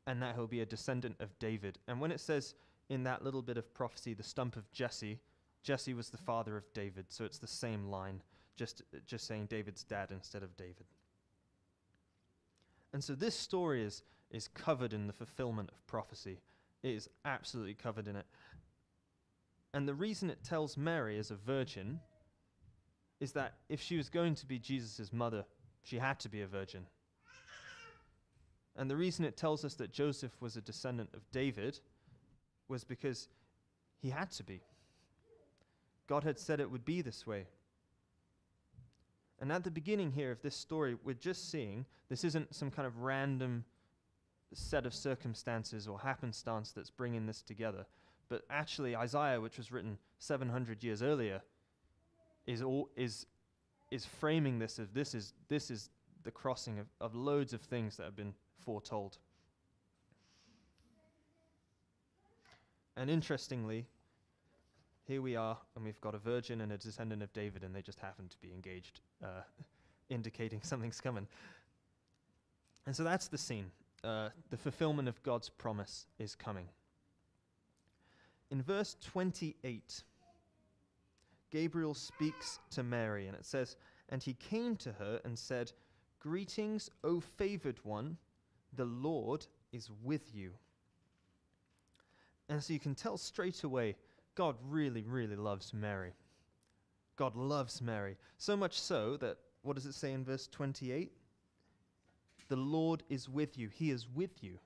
and 0.06 0.22
that 0.22 0.34
he'll 0.34 0.46
be 0.46 0.60
a 0.60 0.66
descendant 0.66 1.16
of 1.20 1.38
David. 1.38 1.78
And 1.86 2.00
when 2.00 2.10
it 2.10 2.20
says 2.20 2.54
in 2.88 3.04
that 3.04 3.24
little 3.24 3.42
bit 3.42 3.56
of 3.56 3.72
prophecy, 3.74 4.14
the 4.14 4.22
stump 4.22 4.56
of 4.56 4.70
Jesse, 4.72 5.20
Jesse 5.66 5.94
was 5.94 6.10
the 6.10 6.16
father 6.16 6.56
of 6.56 6.72
David, 6.74 7.06
so 7.08 7.24
it's 7.24 7.38
the 7.38 7.46
same 7.48 7.88
line, 7.88 8.22
just, 8.56 8.82
just 9.04 9.26
saying 9.26 9.46
David's 9.46 9.82
dad 9.82 10.12
instead 10.12 10.44
of 10.44 10.56
David. 10.56 10.86
And 12.92 13.02
so 13.02 13.16
this 13.16 13.34
story 13.34 13.82
is, 13.82 14.04
is 14.30 14.46
covered 14.46 14.92
in 14.92 15.08
the 15.08 15.12
fulfillment 15.12 15.70
of 15.72 15.84
prophecy. 15.88 16.38
It 16.84 16.94
is 16.94 17.08
absolutely 17.24 17.74
covered 17.74 18.06
in 18.06 18.14
it. 18.14 18.26
And 19.74 19.88
the 19.88 19.94
reason 19.94 20.30
it 20.30 20.44
tells 20.44 20.76
Mary 20.76 21.18
as 21.18 21.32
a 21.32 21.34
virgin 21.34 21.98
is 23.18 23.32
that 23.32 23.54
if 23.68 23.80
she 23.80 23.96
was 23.96 24.08
going 24.08 24.36
to 24.36 24.46
be 24.46 24.60
Jesus' 24.60 25.12
mother, 25.12 25.44
she 25.82 25.98
had 25.98 26.20
to 26.20 26.28
be 26.28 26.42
a 26.42 26.46
virgin. 26.46 26.86
And 28.76 28.88
the 28.88 28.96
reason 28.96 29.24
it 29.24 29.36
tells 29.36 29.64
us 29.64 29.74
that 29.74 29.92
Joseph 29.92 30.40
was 30.40 30.56
a 30.56 30.60
descendant 30.60 31.10
of 31.12 31.28
David 31.32 31.80
was 32.68 32.84
because 32.84 33.28
he 34.00 34.10
had 34.10 34.30
to 34.32 34.44
be. 34.44 34.60
God 36.06 36.24
had 36.24 36.38
said 36.38 36.60
it 36.60 36.70
would 36.70 36.84
be 36.84 37.02
this 37.02 37.26
way. 37.26 37.46
And 39.40 39.52
at 39.52 39.64
the 39.64 39.70
beginning 39.70 40.12
here 40.12 40.30
of 40.30 40.40
this 40.40 40.56
story, 40.56 40.96
we're 41.04 41.14
just 41.14 41.50
seeing 41.50 41.84
this 42.08 42.24
isn't 42.24 42.54
some 42.54 42.70
kind 42.70 42.86
of 42.86 43.02
random 43.02 43.64
set 44.54 44.86
of 44.86 44.94
circumstances 44.94 45.88
or 45.88 45.98
happenstance 45.98 46.72
that's 46.72 46.90
bringing 46.90 47.26
this 47.26 47.42
together. 47.42 47.84
But 48.28 48.42
actually, 48.50 48.96
Isaiah, 48.96 49.40
which 49.40 49.58
was 49.58 49.70
written 49.70 49.98
700 50.18 50.82
years 50.82 51.02
earlier, 51.02 51.42
is, 52.46 52.62
all, 52.62 52.88
is, 52.96 53.26
is 53.90 54.06
framing 54.06 54.58
this 54.58 54.78
as 54.78 54.90
this 54.90 55.14
is, 55.14 55.34
this 55.48 55.70
is 55.70 55.90
the 56.24 56.30
crossing 56.30 56.78
of, 56.78 56.86
of 57.00 57.14
loads 57.14 57.52
of 57.52 57.60
things 57.60 57.96
that 57.96 58.04
have 58.04 58.16
been 58.16 58.34
foretold. 58.64 59.18
And 62.96 63.10
interestingly, 63.10 63.86
here 65.06 65.20
we 65.20 65.36
are, 65.36 65.58
and 65.74 65.84
we've 65.84 66.00
got 66.00 66.14
a 66.14 66.18
virgin 66.18 66.62
and 66.62 66.72
a 66.72 66.78
descendant 66.78 67.22
of 67.22 67.32
David, 67.32 67.62
and 67.62 67.74
they 67.74 67.82
just 67.82 68.00
happen 68.00 68.28
to 68.28 68.36
be 68.40 68.52
engaged, 68.52 69.00
uh, 69.22 69.42
indicating 70.08 70.60
something's 70.64 71.00
coming. 71.00 71.26
And 72.86 72.96
so 72.96 73.04
that's 73.04 73.28
the 73.28 73.38
scene. 73.38 73.70
Uh, 74.02 74.30
the 74.50 74.56
fulfillment 74.56 75.08
of 75.08 75.22
God's 75.22 75.48
promise 75.48 76.06
is 76.18 76.34
coming. 76.34 76.68
In 78.50 78.62
verse 78.62 78.96
28, 79.00 80.02
Gabriel 81.50 81.94
speaks 81.94 82.60
to 82.70 82.82
Mary, 82.82 83.26
and 83.26 83.36
it 83.36 83.44
says, 83.44 83.76
And 84.08 84.22
he 84.22 84.34
came 84.34 84.76
to 84.76 84.92
her 84.92 85.20
and 85.24 85.38
said, 85.38 85.72
Greetings, 86.20 86.90
O 87.04 87.20
favored 87.20 87.78
one, 87.84 88.16
the 88.74 88.84
Lord 88.84 89.46
is 89.72 89.90
with 90.02 90.34
you. 90.34 90.52
And 92.48 92.62
so 92.62 92.72
you 92.72 92.78
can 92.78 92.94
tell 92.94 93.16
straight 93.16 93.64
away 93.64 93.96
God 94.34 94.56
really, 94.68 95.02
really 95.02 95.36
loves 95.36 95.72
Mary. 95.72 96.12
God 97.16 97.34
loves 97.34 97.80
Mary. 97.80 98.16
So 98.36 98.56
much 98.56 98.78
so 98.78 99.16
that, 99.16 99.38
what 99.62 99.74
does 99.74 99.86
it 99.86 99.94
say 99.94 100.12
in 100.12 100.24
verse 100.24 100.46
28? 100.46 101.10
The 102.48 102.56
Lord 102.56 103.02
is 103.08 103.28
with 103.28 103.58
you. 103.58 103.68
He 103.68 103.90
is 103.90 104.06
with 104.14 104.42
you. 104.42 104.58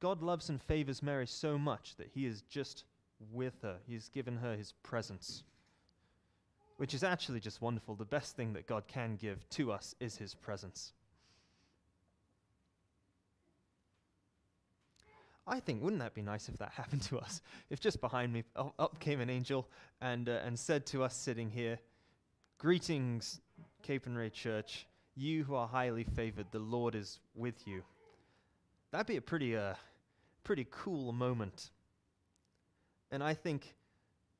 God 0.00 0.22
loves 0.22 0.48
and 0.48 0.62
favors 0.62 1.02
Mary 1.02 1.26
so 1.26 1.58
much 1.58 1.96
that 1.96 2.10
he 2.14 2.26
is 2.26 2.42
just 2.42 2.84
with 3.32 3.54
her. 3.62 3.76
He's 3.86 4.08
given 4.08 4.36
her 4.36 4.56
his 4.56 4.72
presence, 4.82 5.42
which 6.76 6.94
is 6.94 7.02
actually 7.02 7.40
just 7.40 7.60
wonderful. 7.60 7.94
The 7.94 8.04
best 8.04 8.36
thing 8.36 8.52
that 8.54 8.66
God 8.66 8.86
can 8.86 9.16
give 9.16 9.48
to 9.50 9.72
us 9.72 9.94
is 10.00 10.16
his 10.16 10.34
presence. 10.34 10.92
I 15.46 15.60
think, 15.60 15.82
wouldn't 15.82 16.00
that 16.00 16.14
be 16.14 16.22
nice 16.22 16.48
if 16.48 16.58
that 16.58 16.72
happened 16.76 17.02
to 17.02 17.18
us? 17.18 17.42
If 17.70 17.80
just 17.80 18.00
behind 18.00 18.32
me 18.32 18.44
up, 18.56 18.98
came 19.00 19.20
an 19.20 19.30
angel 19.30 19.68
and, 20.00 20.28
uh, 20.28 20.40
and 20.44 20.58
said 20.58 20.86
to 20.86 21.02
us 21.02 21.16
sitting 21.16 21.50
here, 21.50 21.78
Greetings, 22.58 23.40
Capernwray 23.86 24.32
Church, 24.32 24.86
you 25.16 25.44
who 25.44 25.54
are 25.54 25.66
highly 25.66 26.04
favored, 26.04 26.46
the 26.50 26.58
Lord 26.58 26.94
is 26.94 27.18
with 27.34 27.66
you. 27.66 27.82
That'd 28.90 29.06
be 29.06 29.16
a 29.16 29.22
pretty, 29.22 29.56
uh, 29.56 29.74
pretty 30.44 30.66
cool 30.70 31.12
moment. 31.12 31.70
And 33.10 33.22
I 33.22 33.34
think 33.34 33.74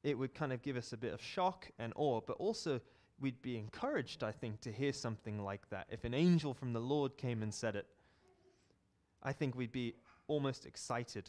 it 0.02 0.16
would 0.16 0.34
kind 0.34 0.52
of 0.52 0.62
give 0.62 0.76
us 0.76 0.92
a 0.92 0.96
bit 0.96 1.12
of 1.12 1.22
shock 1.22 1.70
and 1.78 1.92
awe, 1.96 2.20
but 2.20 2.36
also 2.36 2.80
we'd 3.20 3.40
be 3.42 3.58
encouraged, 3.58 4.22
I 4.22 4.32
think, 4.32 4.60
to 4.62 4.72
hear 4.72 4.92
something 4.92 5.42
like 5.42 5.68
that. 5.70 5.86
If 5.90 6.04
an 6.04 6.14
angel 6.14 6.54
from 6.54 6.72
the 6.72 6.80
Lord 6.80 7.16
came 7.16 7.42
and 7.42 7.52
said 7.52 7.76
it, 7.76 7.86
I 9.22 9.32
think 9.32 9.54
we'd 9.54 9.72
be 9.72 9.94
almost 10.30 10.64
excited. 10.64 11.28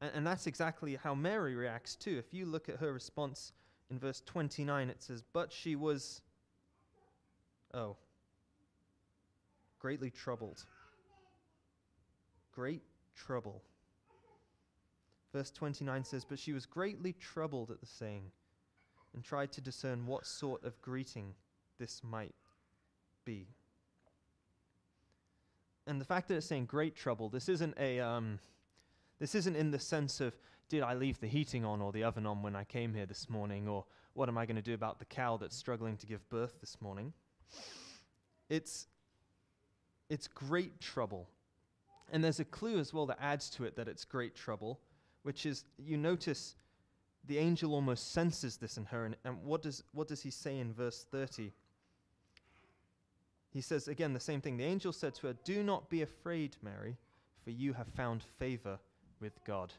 And, 0.00 0.10
and 0.14 0.26
that's 0.26 0.46
exactly 0.46 0.96
how 0.96 1.14
Mary 1.14 1.54
reacts 1.54 1.94
too. 1.94 2.18
If 2.18 2.32
you 2.32 2.46
look 2.46 2.68
at 2.68 2.76
her 2.76 2.92
response 2.92 3.52
in 3.90 3.98
verse 3.98 4.22
29, 4.24 4.88
it 4.88 5.02
says, 5.02 5.22
But 5.32 5.52
she 5.52 5.76
was, 5.76 6.22
oh, 7.74 7.96
greatly 9.78 10.10
troubled. 10.10 10.64
Great 12.52 12.82
trouble. 13.14 13.62
Verse 15.32 15.50
29 15.50 16.04
says, 16.04 16.24
But 16.24 16.38
she 16.38 16.52
was 16.52 16.66
greatly 16.66 17.12
troubled 17.12 17.70
at 17.70 17.80
the 17.80 17.86
saying, 17.86 18.32
and 19.14 19.22
tried 19.22 19.52
to 19.52 19.60
discern 19.60 20.06
what 20.06 20.24
sort 20.24 20.64
of 20.64 20.80
greeting 20.80 21.34
this 21.78 22.00
might 22.02 22.34
be 23.24 23.48
and 25.90 26.00
the 26.00 26.04
fact 26.04 26.28
that 26.28 26.36
it's 26.36 26.46
saying 26.46 26.66
great 26.66 26.94
trouble, 26.94 27.28
this 27.28 27.48
isn't 27.48 27.74
a 27.76 27.98
um, 27.98 28.38
this 29.18 29.34
isn't 29.34 29.56
in 29.56 29.72
the 29.72 29.78
sense 29.78 30.20
of 30.20 30.38
did 30.68 30.82
I 30.82 30.94
leave 30.94 31.18
the 31.18 31.26
heating 31.26 31.64
on 31.64 31.82
or 31.82 31.90
the 31.90 32.04
oven 32.04 32.26
on 32.26 32.42
when 32.42 32.54
I 32.54 32.62
came 32.62 32.94
here 32.94 33.06
this 33.06 33.28
morning, 33.28 33.66
or 33.66 33.84
what 34.14 34.28
am 34.28 34.38
I 34.38 34.46
going 34.46 34.56
to 34.56 34.62
do 34.62 34.72
about 34.72 35.00
the 35.00 35.04
cow 35.04 35.36
that's 35.36 35.56
struggling 35.56 35.96
to 35.96 36.06
give 36.06 36.26
birth 36.28 36.60
this 36.60 36.80
morning? 36.80 37.12
It's 38.48 38.86
it's 40.08 40.28
great 40.28 40.80
trouble. 40.80 41.28
And 42.12 42.22
there's 42.22 42.40
a 42.40 42.44
clue 42.44 42.78
as 42.78 42.94
well 42.94 43.06
that 43.06 43.18
adds 43.20 43.50
to 43.50 43.64
it 43.64 43.74
that 43.76 43.88
it's 43.88 44.04
great 44.04 44.36
trouble, 44.36 44.80
which 45.24 45.44
is 45.44 45.64
you 45.76 45.96
notice 45.96 46.54
the 47.26 47.38
angel 47.38 47.74
almost 47.74 48.12
senses 48.12 48.56
this 48.56 48.76
in 48.76 48.84
her. 48.86 49.06
And, 49.06 49.16
and 49.24 49.42
what, 49.44 49.62
does, 49.62 49.84
what 49.92 50.08
does 50.08 50.22
he 50.22 50.30
say 50.30 50.58
in 50.58 50.72
verse 50.72 51.04
30? 51.10 51.52
He 53.52 53.60
says 53.60 53.88
again 53.88 54.12
the 54.12 54.20
same 54.20 54.40
thing. 54.40 54.56
The 54.56 54.64
angel 54.64 54.92
said 54.92 55.14
to 55.16 55.28
her, 55.28 55.32
Do 55.44 55.62
not 55.62 55.90
be 55.90 56.02
afraid, 56.02 56.56
Mary, 56.62 56.96
for 57.42 57.50
you 57.50 57.72
have 57.72 57.88
found 57.88 58.22
favor 58.38 58.78
with 59.20 59.44
God. 59.44 59.72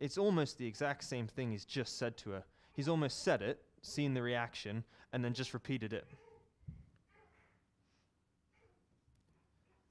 it's 0.00 0.18
almost 0.18 0.58
the 0.58 0.66
exact 0.66 1.04
same 1.04 1.26
thing 1.26 1.50
he's 1.50 1.64
just 1.64 1.98
said 1.98 2.16
to 2.18 2.30
her. 2.30 2.44
He's 2.74 2.88
almost 2.88 3.22
said 3.22 3.40
it, 3.40 3.62
seen 3.82 4.14
the 4.14 4.22
reaction, 4.22 4.84
and 5.12 5.24
then 5.24 5.32
just 5.32 5.54
repeated 5.54 5.92
it. 5.92 6.06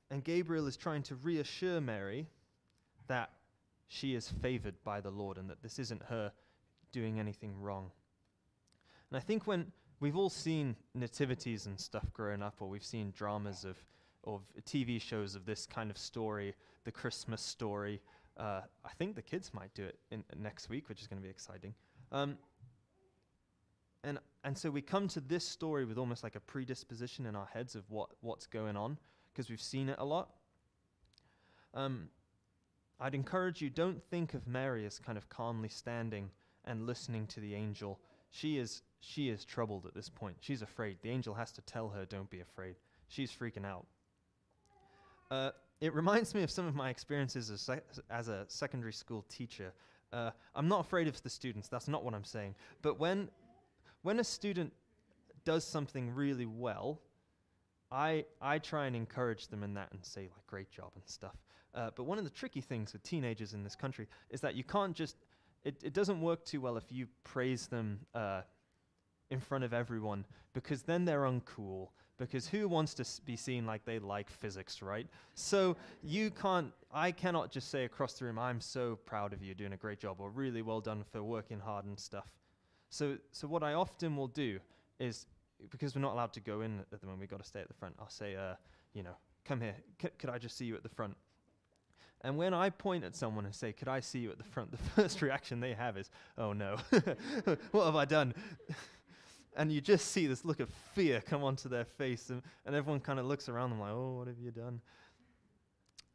And 0.10 0.24
Gabriel 0.24 0.68
is 0.68 0.76
trying 0.76 1.04
to 1.04 1.16
reassure 1.16 1.80
Mary 1.80 2.28
that 3.08 3.30
she 3.88 4.14
is 4.14 4.30
favored 4.42 4.76
by 4.84 5.00
the 5.00 5.10
Lord 5.10 5.38
and 5.38 5.50
that 5.50 5.64
this 5.64 5.80
isn't 5.80 6.04
her 6.04 6.34
doing 6.92 7.20
anything 7.20 7.54
wrong. 7.62 7.92
And 9.10 9.18
I 9.18 9.22
think 9.22 9.48
when 9.48 9.72
we've 10.02 10.18
all 10.18 10.30
seen 10.30 10.76
nativities 10.94 11.68
and 11.68 11.80
stuff 11.80 12.12
growing 12.12 12.42
up, 12.42 12.56
or 12.60 12.68
we've 12.68 12.84
seen 12.84 13.14
dramas 13.16 13.64
of, 13.64 13.78
of 14.26 14.42
TV 14.66 15.00
shows 15.00 15.36
of 15.36 15.46
this 15.46 15.66
kind 15.66 15.90
of 15.90 15.98
story, 15.98 16.54
the 16.84 16.92
Christmas 16.92 17.40
story. 17.42 18.02
Uh, 18.36 18.62
I 18.84 18.90
think 18.98 19.16
the 19.16 19.22
kids 19.22 19.54
might 19.54 19.74
do 19.74 19.86
it 19.86 20.00
in, 20.10 20.24
next 20.38 20.70
week, 20.70 20.90
which 20.90 21.00
is 21.00 21.08
going 21.08 21.22
to 21.22 21.24
be 21.24 21.30
exciting. 21.30 21.74
Um, 22.12 22.38
and 24.04 24.18
and 24.44 24.58
so 24.58 24.72
we 24.72 24.82
come 24.82 25.08
to 25.10 25.22
this 25.22 25.48
story 25.48 25.86
with 25.86 26.00
almost 26.00 26.24
like 26.24 26.36
a 26.36 26.40
predisposition 26.40 27.28
in 27.28 27.36
our 27.36 27.48
heads 27.54 27.76
of 27.76 27.84
what 27.92 28.10
what's 28.22 28.48
going 28.48 28.76
on 28.76 28.98
because 29.32 29.48
we've 29.50 29.62
seen 29.62 29.90
it 29.90 29.98
a 30.00 30.04
lot. 30.04 30.32
Um, 31.76 32.10
I'd 33.00 33.14
encourage 33.14 33.62
you 33.62 33.70
don't 33.70 34.02
think 34.10 34.34
of 34.34 34.48
Mary 34.48 34.88
as 34.88 34.98
kind 34.98 35.20
of 35.20 35.30
calmly 35.30 35.70
standing 35.70 36.32
and 36.66 36.88
listening 36.88 37.28
to 37.28 37.40
the 37.40 37.54
angel. 37.54 38.00
She 38.32 38.58
is 38.58 38.82
she 39.02 39.30
is 39.30 39.44
troubled 39.44 39.86
at 39.86 39.94
this 39.94 40.10
point. 40.10 40.38
She's 40.40 40.62
afraid. 40.62 40.98
The 41.02 41.10
angel 41.10 41.34
has 41.34 41.52
to 41.54 41.62
tell 41.62 41.90
her, 41.90 42.06
"Don't 42.06 42.30
be 42.30 42.40
afraid." 42.40 42.76
She's 43.08 43.32
freaking 43.32 43.66
out. 43.66 43.86
Uh, 45.30 45.52
it 45.82 45.94
reminds 45.94 46.34
me 46.34 46.44
of 46.44 46.52
some 46.52 46.66
of 46.68 46.76
my 46.76 46.90
experiences 46.90 47.50
as, 47.50 47.62
sec- 47.62 47.84
as 48.10 48.28
a 48.30 48.46
secondary 48.48 48.94
school 48.94 49.26
teacher. 49.28 49.74
Uh, 50.14 50.32
I'm 50.56 50.68
not 50.68 50.82
afraid 50.82 51.08
of 51.08 51.22
the 51.24 51.30
students. 51.30 51.68
That's 51.68 51.88
not 51.88 52.04
what 52.04 52.14
I'm 52.14 52.24
saying. 52.24 52.56
But 52.82 53.00
when 53.00 53.30
when 54.04 54.20
a 54.20 54.24
student 54.24 54.74
does 55.44 55.66
something 55.66 56.14
really 56.14 56.46
well, 56.46 57.02
I, 57.92 58.26
I 58.42 58.60
try 58.60 58.86
and 58.86 58.96
encourage 58.96 59.48
them 59.48 59.64
in 59.64 59.74
that 59.76 59.92
and 59.92 60.04
say, 60.04 60.22
like, 60.22 60.48
great 60.48 60.72
job 60.72 60.92
and 60.96 61.04
stuff. 61.06 61.36
Uh, 61.74 61.90
but 61.96 62.04
one 62.04 62.18
of 62.18 62.24
the 62.24 62.30
tricky 62.30 62.62
things 62.62 62.94
with 62.94 63.04
teenagers 63.04 63.54
in 63.54 63.64
this 63.64 63.76
country 63.76 64.08
is 64.30 64.42
that 64.42 64.56
you 64.56 64.64
can't 64.64 64.96
just, 64.96 65.18
it, 65.64 65.76
it 65.84 65.94
doesn't 65.94 66.22
work 66.22 66.46
too 66.46 66.62
well 66.62 66.78
if 66.78 66.92
you 66.92 67.08
praise 67.24 67.68
them 67.68 68.00
uh, 68.14 68.42
in 69.32 69.40
front 69.40 69.64
of 69.64 69.74
everyone 69.74 70.26
because 70.54 70.84
then 70.84 71.06
they're 71.06 71.22
uncool. 71.22 71.90
Because 72.18 72.48
who 72.48 72.68
wants 72.68 72.94
to 72.96 73.22
be 73.26 73.36
seen 73.36 73.66
like 73.66 73.84
they 73.84 73.98
like 73.98 74.30
physics, 74.30 74.84
right? 74.84 75.08
So 75.34 75.76
you 76.04 76.30
can't, 76.30 76.72
I 76.94 77.12
cannot 77.12 77.50
just 77.50 77.72
say 77.72 77.86
across 77.86 78.14
the 78.14 78.26
room, 78.26 78.38
I'm 78.38 78.62
so 78.62 79.00
proud 79.08 79.34
of 79.34 79.42
you 79.42 79.56
doing 79.56 79.74
a 79.74 79.78
great 79.78 80.00
job 80.00 80.18
or 80.20 80.30
really 80.30 80.62
well 80.62 80.82
done 80.82 81.04
for 81.12 81.24
working 81.24 81.60
hard 81.60 81.86
and 81.86 82.00
stuff. 82.00 82.30
So, 82.92 83.18
so 83.32 83.48
what 83.48 83.64
I 83.64 83.74
often 83.74 84.16
will 84.16 84.28
do 84.28 84.60
is, 85.00 85.26
because 85.72 85.96
we're 85.96 86.02
not 86.02 86.14
allowed 86.14 86.34
to 86.34 86.42
go 86.42 86.62
in 86.62 86.82
at 86.94 87.00
the 87.00 87.08
moment, 87.08 87.22
we've 87.22 87.30
got 87.30 87.42
to 87.42 87.48
stay 87.48 87.62
at 87.62 87.68
the 87.68 87.74
front. 87.74 87.96
I'll 88.00 88.10
say, 88.10 88.36
uh, 88.36 88.54
you 88.94 89.02
know, 89.02 89.16
come 89.44 89.60
here. 89.60 89.76
C- 90.00 90.10
could 90.20 90.30
I 90.30 90.38
just 90.38 90.58
see 90.58 90.66
you 90.66 90.76
at 90.76 90.84
the 90.84 90.90
front? 90.90 91.16
And 92.24 92.38
when 92.38 92.54
I 92.54 92.70
point 92.70 93.04
at 93.04 93.16
someone 93.16 93.46
and 93.46 93.56
say, 93.56 93.74
could 93.74 93.88
I 93.88 94.00
see 94.00 94.20
you 94.20 94.32
at 94.32 94.38
the 94.38 94.44
front, 94.44 94.72
the 94.96 95.02
first 95.02 95.22
reaction 95.22 95.60
they 95.60 95.74
have 95.74 95.98
is, 95.98 96.10
oh 96.38 96.54
no, 96.54 96.78
what 97.72 97.86
have 97.86 97.96
I 97.96 98.06
done? 98.06 98.36
and 99.56 99.72
you 99.72 99.82
just 99.82 100.12
see 100.12 100.28
this 100.28 100.46
look 100.46 100.60
of 100.60 100.70
fear 100.94 101.22
come 101.22 101.44
onto 101.44 101.70
their 101.70 101.86
face, 101.86 102.30
and, 102.30 102.42
and 102.66 102.76
everyone 102.76 103.00
kind 103.00 103.20
of 103.20 103.26
looks 103.26 103.50
around 103.50 103.70
them 103.70 103.80
like, 103.80 103.92
oh, 103.92 104.18
what 104.18 104.28
have 104.28 104.40
you 104.40 104.52
done? 104.52 104.82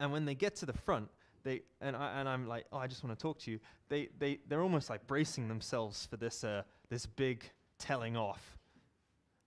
And 0.00 0.12
when 0.12 0.24
they 0.24 0.34
get 0.34 0.56
to 0.56 0.66
the 0.66 0.72
front, 0.72 1.08
they 1.42 1.62
and 1.80 1.96
I 1.96 2.20
and 2.20 2.28
I'm 2.28 2.46
like, 2.46 2.66
oh, 2.72 2.78
I 2.78 2.86
just 2.86 3.04
want 3.04 3.18
to 3.18 3.22
talk 3.22 3.38
to 3.40 3.50
you. 3.50 3.60
They 3.88 4.08
they 4.18 4.40
they're 4.48 4.62
almost 4.62 4.90
like 4.90 5.06
bracing 5.06 5.48
themselves 5.48 6.06
for 6.06 6.16
this 6.16 6.44
uh, 6.44 6.62
this 6.90 7.06
big 7.06 7.44
telling 7.78 8.16
off. 8.16 8.58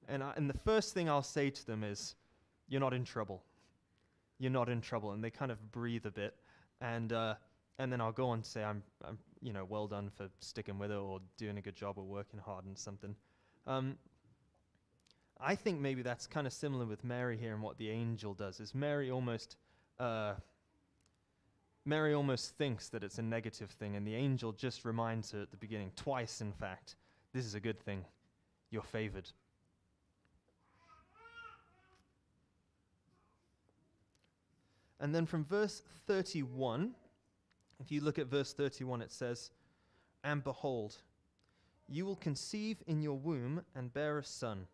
And 0.08 0.24
I, 0.24 0.34
and 0.36 0.50
the 0.50 0.58
first 0.58 0.94
thing 0.94 1.08
I'll 1.08 1.22
say 1.22 1.52
to 1.52 1.66
them 1.66 1.84
is, 1.84 2.16
you're 2.68 2.80
not 2.80 2.94
in 2.94 3.04
trouble. 3.04 3.44
You're 4.40 4.52
not 4.52 4.70
in 4.70 4.82
trouble, 4.82 5.12
and 5.12 5.24
they 5.24 5.30
kind 5.30 5.52
of 5.52 5.72
breathe 5.72 6.06
a 6.06 6.12
bit, 6.12 6.36
and 6.82 7.12
uh, 7.14 7.36
and 7.78 7.92
then 7.92 8.02
I'll 8.02 8.12
go 8.12 8.30
on 8.30 8.42
to 8.42 8.50
say, 8.50 8.64
I'm 8.64 8.82
I'm 9.06 9.20
you 9.42 9.54
know 9.54 9.66
well 9.66 9.88
done 9.88 10.10
for 10.10 10.30
sticking 10.40 10.80
with 10.80 10.92
it 10.92 10.98
or 10.98 11.20
doing 11.38 11.58
a 11.58 11.62
good 11.62 11.76
job 11.76 11.98
or 11.98 12.06
working 12.06 12.40
hard 12.40 12.66
and 12.66 12.78
something. 12.78 13.16
Um, 13.70 13.98
I 15.40 15.54
think 15.54 15.80
maybe 15.80 16.02
that's 16.02 16.26
kind 16.26 16.48
of 16.48 16.52
similar 16.52 16.86
with 16.86 17.04
Mary 17.04 17.38
here 17.38 17.54
and 17.54 17.62
what 17.62 17.78
the 17.78 17.90
angel 17.90 18.34
does. 18.34 18.60
Is 18.60 18.74
Mary 18.74 19.12
almost 19.12 19.58
uh, 20.00 20.34
Mary 21.86 22.14
almost 22.14 22.58
thinks 22.58 22.90
that 22.90 23.04
it's 23.04 23.20
a 23.20 23.22
negative 23.22 23.70
thing, 23.70 23.96
and 23.96 24.06
the 24.06 24.16
angel 24.16 24.52
just 24.52 24.86
reminds 24.86 25.32
her 25.32 25.42
at 25.42 25.52
the 25.52 25.58
beginning, 25.58 25.92
twice 25.96 26.42
in 26.42 26.52
fact, 26.52 26.96
this 27.32 27.46
is 27.46 27.56
a 27.56 27.60
good 27.60 27.80
thing. 27.80 28.04
You're 28.72 28.82
favored. 28.82 29.30
And 35.00 35.16
then 35.16 35.26
from 35.26 35.46
verse 35.46 35.82
31, 36.08 36.92
if 37.80 37.92
you 37.92 38.02
look 38.02 38.20
at 38.20 38.28
verse 38.28 38.52
31, 38.52 39.02
it 39.02 39.12
says, 39.12 39.52
And 40.24 40.44
behold, 40.44 40.98
you 41.90 42.06
will 42.06 42.16
conceive 42.16 42.78
in 42.88 43.02
your 43.02 43.18
womb 43.18 43.62
and 43.76 43.94
bear 43.94 44.20
a 44.20 44.24
son, 44.24 44.68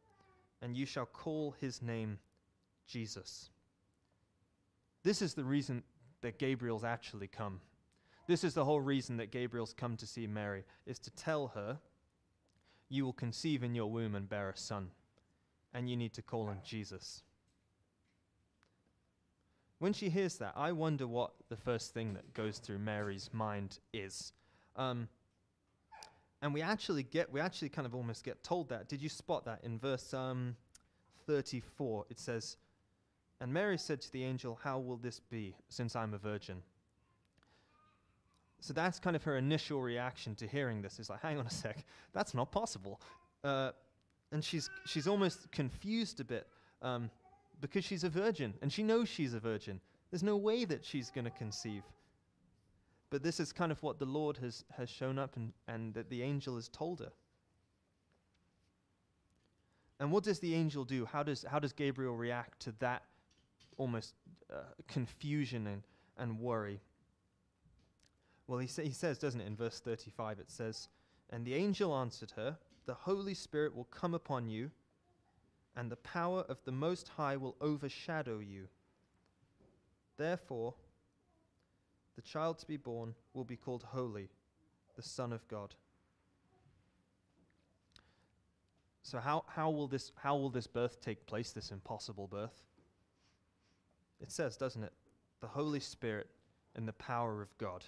and 0.61 0.75
you 0.75 0.85
shall 0.85 1.05
call 1.05 1.55
his 1.59 1.81
name 1.81 2.19
Jesus. 2.87 3.49
This 5.03 5.21
is 5.21 5.33
the 5.33 5.43
reason 5.43 5.83
that 6.21 6.39
Gabriel's 6.39 6.83
actually 6.83 7.27
come. 7.27 7.61
This 8.27 8.43
is 8.43 8.53
the 8.53 8.65
whole 8.65 8.81
reason 8.81 9.17
that 9.17 9.31
Gabriel's 9.31 9.73
come 9.73 9.95
to 9.97 10.07
see 10.07 10.27
Mary, 10.27 10.63
is 10.85 10.99
to 10.99 11.11
tell 11.11 11.47
her, 11.49 11.79
You 12.89 13.05
will 13.05 13.13
conceive 13.13 13.63
in 13.63 13.75
your 13.75 13.89
womb 13.89 14.15
and 14.15 14.27
bear 14.27 14.49
a 14.49 14.57
son, 14.57 14.89
and 15.73 15.89
you 15.89 15.95
need 15.95 16.13
to 16.13 16.21
call 16.21 16.49
him 16.49 16.57
Jesus. 16.65 17.21
When 19.79 19.93
she 19.93 20.09
hears 20.09 20.37
that, 20.37 20.53
I 20.55 20.71
wonder 20.71 21.05
what 21.05 21.33
the 21.49 21.57
first 21.57 21.93
thing 21.93 22.13
that 22.13 22.33
goes 22.33 22.57
through 22.57 22.79
Mary's 22.79 23.29
mind 23.33 23.79
is. 23.93 24.33
Um, 24.75 25.07
and 26.45 26.53
we 26.53 26.61
actually 26.61 27.01
get, 27.01 27.33
we 27.33 27.39
actually 27.39 27.69
kind 27.69 27.87
of 27.87 27.95
almost 27.95 28.23
get 28.23 28.43
told 28.43 28.69
that. 28.69 28.87
Did 28.87 29.01
you 29.01 29.09
spot 29.09 29.45
that 29.45 29.61
in 29.63 29.79
verse 29.79 30.13
um, 30.13 30.55
34? 31.25 32.05
It 32.11 32.19
says, 32.19 32.57
And 33.41 33.51
Mary 33.51 33.79
said 33.79 33.99
to 34.01 34.11
the 34.11 34.23
angel, 34.23 34.59
How 34.63 34.77
will 34.77 34.97
this 34.97 35.19
be, 35.19 35.55
since 35.69 35.95
I'm 35.95 36.13
a 36.13 36.19
virgin? 36.19 36.61
So 38.59 38.73
that's 38.73 38.99
kind 38.99 39.15
of 39.15 39.23
her 39.23 39.37
initial 39.37 39.81
reaction 39.81 40.35
to 40.35 40.45
hearing 40.45 40.83
this. 40.83 40.99
Is 40.99 41.09
like, 41.09 41.23
hang 41.23 41.39
on 41.39 41.47
a 41.47 41.49
sec, 41.49 41.83
that's 42.13 42.35
not 42.35 42.51
possible. 42.51 43.01
Uh, 43.43 43.71
and 44.31 44.43
she's 44.43 44.69
she's 44.85 45.07
almost 45.07 45.51
confused 45.51 46.19
a 46.19 46.23
bit 46.23 46.45
um, 46.83 47.09
because 47.59 47.83
she's 47.83 48.03
a 48.03 48.09
virgin 48.09 48.53
and 48.61 48.71
she 48.71 48.83
knows 48.83 49.09
she's 49.09 49.33
a 49.33 49.39
virgin. 49.39 49.81
There's 50.11 50.21
no 50.21 50.37
way 50.37 50.63
that 50.65 50.85
she's 50.85 51.09
going 51.09 51.25
to 51.25 51.31
conceive. 51.31 51.81
But 53.09 53.23
this 53.23 53.39
is 53.39 53.51
kind 53.51 53.71
of 53.71 53.81
what 53.83 53.99
the 53.99 54.05
Lord 54.05 54.37
has, 54.37 54.63
has 54.77 54.89
shown 54.89 55.19
up 55.19 55.35
and, 55.35 55.53
and 55.67 55.93
that 55.93 56.09
the 56.09 56.21
angel 56.21 56.55
has 56.55 56.67
told 56.67 56.99
her. 56.99 57.11
And 59.99 60.11
what 60.11 60.23
does 60.23 60.39
the 60.39 60.53
angel 60.53 60.83
do? 60.83 61.05
How 61.05 61.23
does, 61.23 61.45
how 61.49 61.59
does 61.59 61.71
Gabriel 61.71 62.15
react 62.15 62.59
to 62.61 62.73
that 62.79 63.03
almost 63.77 64.13
uh, 64.51 64.57
confusion 64.87 65.67
and, 65.67 65.83
and 66.17 66.39
worry? 66.39 66.81
Well, 68.47 68.59
he, 68.59 68.67
sa- 68.67 68.81
he 68.81 68.91
says, 68.91 69.17
doesn't 69.17 69.41
it, 69.41 69.47
in 69.47 69.55
verse 69.55 69.79
35, 69.79 70.39
it 70.39 70.51
says, 70.51 70.89
And 71.29 71.45
the 71.45 71.53
angel 71.53 71.95
answered 71.95 72.33
her, 72.35 72.57
The 72.85 72.93
Holy 72.93 73.33
Spirit 73.33 73.75
will 73.75 73.85
come 73.85 74.13
upon 74.13 74.49
you, 74.49 74.71
and 75.75 75.89
the 75.89 75.97
power 75.97 76.41
of 76.49 76.57
the 76.65 76.71
Most 76.71 77.07
High 77.09 77.37
will 77.37 77.55
overshadow 77.61 78.39
you. 78.39 78.67
Therefore, 80.17 80.75
the 82.15 82.21
child 82.21 82.59
to 82.59 82.67
be 82.67 82.77
born 82.77 83.13
will 83.33 83.43
be 83.43 83.57
called 83.57 83.83
Holy, 83.83 84.29
the 84.95 85.01
Son 85.01 85.33
of 85.33 85.47
God. 85.47 85.75
So 89.03 89.19
how, 89.19 89.43
how, 89.47 89.69
will 89.69 89.87
this, 89.87 90.11
how 90.15 90.35
will 90.35 90.49
this 90.49 90.65
birth 90.65 90.99
take 90.99 91.25
place, 91.27 91.51
this 91.51 91.71
impossible 91.71 92.27
birth? 92.27 92.63
It 94.19 94.31
says, 94.31 94.57
doesn't 94.57 94.83
it? 94.83 94.93
The 95.41 95.47
Holy 95.47 95.79
Spirit 95.79 96.27
and 96.75 96.87
the 96.87 96.93
power 96.93 97.41
of 97.41 97.55
God. 97.57 97.83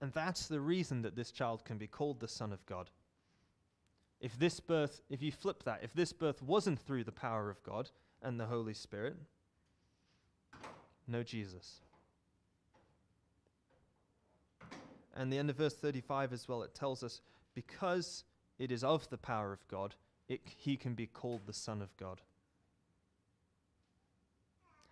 And 0.00 0.12
that's 0.12 0.46
the 0.46 0.60
reason 0.60 1.02
that 1.02 1.16
this 1.16 1.30
child 1.30 1.64
can 1.64 1.78
be 1.78 1.86
called 1.86 2.20
the 2.20 2.28
Son 2.28 2.52
of 2.52 2.64
God. 2.66 2.90
If 4.20 4.38
this 4.38 4.60
birth, 4.60 5.00
if 5.10 5.22
you 5.22 5.32
flip 5.32 5.64
that, 5.64 5.80
if 5.82 5.92
this 5.94 6.12
birth 6.12 6.42
wasn't 6.42 6.78
through 6.78 7.04
the 7.04 7.12
power 7.12 7.50
of 7.50 7.62
God 7.62 7.90
and 8.22 8.38
the 8.38 8.46
Holy 8.46 8.74
Spirit, 8.74 9.16
no 11.08 11.22
Jesus. 11.22 11.80
And 15.14 15.32
the 15.32 15.38
end 15.38 15.50
of 15.50 15.56
verse 15.56 15.74
35 15.74 16.32
as 16.32 16.48
well, 16.48 16.62
it 16.62 16.74
tells 16.74 17.02
us 17.02 17.20
because 17.54 18.24
it 18.58 18.72
is 18.72 18.82
of 18.84 19.08
the 19.10 19.18
power 19.18 19.52
of 19.52 19.66
God, 19.68 19.94
it, 20.28 20.40
he 20.44 20.76
can 20.76 20.94
be 20.94 21.06
called 21.06 21.42
the 21.46 21.52
Son 21.52 21.80
of 21.80 21.96
God. 21.96 22.20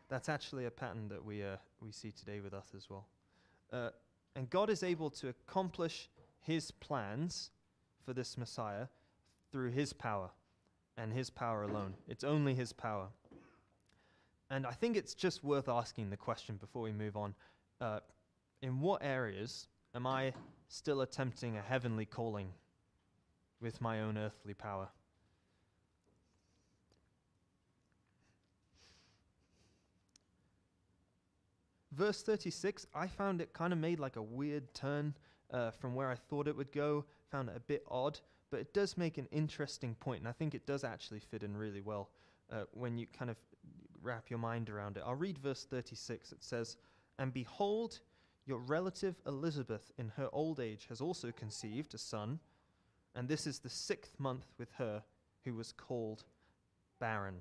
That's 0.08 0.28
actually 0.28 0.66
a 0.66 0.70
pattern 0.70 1.08
that 1.08 1.24
we, 1.24 1.42
uh, 1.42 1.56
we 1.80 1.90
see 1.90 2.12
today 2.12 2.40
with 2.40 2.54
us 2.54 2.66
as 2.76 2.88
well. 2.90 3.06
Uh, 3.72 3.90
And 4.36 4.48
God 4.48 4.70
is 4.70 4.82
able 4.82 5.10
to 5.10 5.28
accomplish 5.28 6.08
his 6.40 6.70
plans 6.70 7.50
for 8.04 8.12
this 8.12 8.36
Messiah 8.36 8.86
through 9.50 9.70
his 9.70 9.92
power 9.92 10.30
and 10.96 11.12
his 11.12 11.30
power 11.30 11.62
alone. 11.62 11.94
It's 12.08 12.24
only 12.24 12.54
his 12.54 12.72
power. 12.72 13.08
And 14.50 14.66
I 14.66 14.72
think 14.72 14.96
it's 14.96 15.14
just 15.14 15.42
worth 15.42 15.68
asking 15.68 16.10
the 16.10 16.16
question 16.16 16.56
before 16.56 16.82
we 16.82 16.92
move 16.92 17.16
on 17.16 17.34
uh, 17.80 18.00
in 18.60 18.80
what 18.80 19.02
areas 19.02 19.66
am 19.94 20.06
I 20.06 20.32
still 20.68 21.02
attempting 21.02 21.56
a 21.56 21.62
heavenly 21.62 22.06
calling 22.06 22.48
with 23.60 23.80
my 23.80 24.00
own 24.00 24.16
earthly 24.16 24.54
power? 24.54 24.88
Verse 31.92 32.22
36, 32.22 32.86
I 32.94 33.06
found 33.06 33.42
it 33.42 33.52
kind 33.52 33.72
of 33.72 33.78
made 33.78 34.00
like 34.00 34.16
a 34.16 34.22
weird 34.22 34.72
turn 34.72 35.14
uh, 35.52 35.70
from 35.72 35.94
where 35.94 36.10
I 36.10 36.14
thought 36.14 36.48
it 36.48 36.56
would 36.56 36.72
go, 36.72 37.04
found 37.30 37.50
it 37.50 37.56
a 37.56 37.60
bit 37.60 37.84
odd, 37.90 38.18
but 38.50 38.60
it 38.60 38.72
does 38.72 38.96
make 38.96 39.18
an 39.18 39.28
interesting 39.30 39.94
point, 39.96 40.20
and 40.20 40.28
I 40.28 40.32
think 40.32 40.54
it 40.54 40.66
does 40.66 40.84
actually 40.84 41.20
fit 41.20 41.42
in 41.42 41.54
really 41.54 41.82
well 41.82 42.08
uh, 42.50 42.64
when 42.72 42.96
you 42.96 43.06
kind 43.06 43.30
of 43.30 43.36
wrap 44.02 44.30
your 44.30 44.38
mind 44.38 44.70
around 44.70 44.96
it. 44.96 45.02
I'll 45.06 45.14
read 45.14 45.38
verse 45.38 45.64
36. 45.64 46.32
It 46.32 46.42
says, 46.42 46.78
And 47.18 47.32
behold, 47.32 48.00
your 48.46 48.58
relative 48.58 49.16
Elizabeth 49.26 49.92
in 49.98 50.12
her 50.16 50.28
old 50.32 50.58
age 50.58 50.86
has 50.88 51.00
also 51.00 51.30
conceived 51.30 51.94
a 51.94 51.98
son, 51.98 52.40
and 53.14 53.28
this 53.28 53.46
is 53.46 53.60
the 53.60 53.70
sixth 53.70 54.18
month 54.18 54.46
with 54.58 54.72
her 54.78 55.02
who 55.44 55.54
was 55.54 55.72
called 55.72 56.24
barren. 56.98 57.40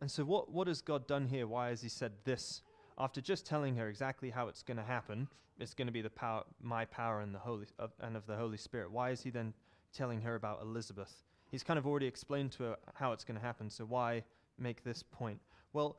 And 0.00 0.10
so, 0.10 0.24
what, 0.24 0.50
what 0.50 0.68
has 0.68 0.80
God 0.80 1.06
done 1.06 1.26
here? 1.26 1.46
Why 1.46 1.68
has 1.68 1.82
He 1.82 1.88
said 1.88 2.12
this? 2.24 2.62
After 2.98 3.20
just 3.20 3.46
telling 3.46 3.76
her 3.76 3.88
exactly 3.88 4.30
how 4.30 4.48
it's 4.48 4.62
going 4.62 4.76
to 4.76 4.84
happen, 4.84 5.28
it's 5.58 5.74
going 5.74 5.86
to 5.86 5.92
be 5.92 6.02
the 6.02 6.10
power, 6.10 6.44
my 6.60 6.84
power 6.84 7.20
and 7.20 7.34
the 7.34 7.38
Holy 7.38 7.66
uh, 7.78 7.88
and 8.00 8.16
of 8.16 8.26
the 8.26 8.36
Holy 8.36 8.56
Spirit. 8.56 8.90
Why 8.90 9.10
is 9.10 9.22
He 9.22 9.30
then 9.30 9.52
telling 9.92 10.20
her 10.22 10.34
about 10.34 10.62
Elizabeth? 10.62 11.24
He's 11.50 11.62
kind 11.62 11.78
of 11.78 11.86
already 11.86 12.06
explained 12.06 12.52
to 12.52 12.64
her 12.64 12.76
how 12.94 13.12
it's 13.12 13.24
going 13.24 13.38
to 13.38 13.44
happen. 13.44 13.70
So 13.70 13.84
why 13.84 14.24
make 14.58 14.84
this 14.84 15.02
point? 15.02 15.40
Well, 15.72 15.96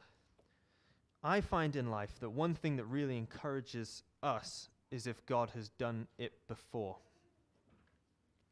I 1.25 1.41
find 1.41 1.75
in 1.75 1.89
life 1.89 2.19
that 2.19 2.29
one 2.29 2.53
thing 2.53 2.75
that 2.75 2.85
really 2.85 3.17
encourages 3.17 4.03
us 4.21 4.69
is 4.91 5.07
if 5.07 5.25
God 5.25 5.49
has 5.55 5.69
done 5.69 6.07
it 6.19 6.33
before. 6.47 6.97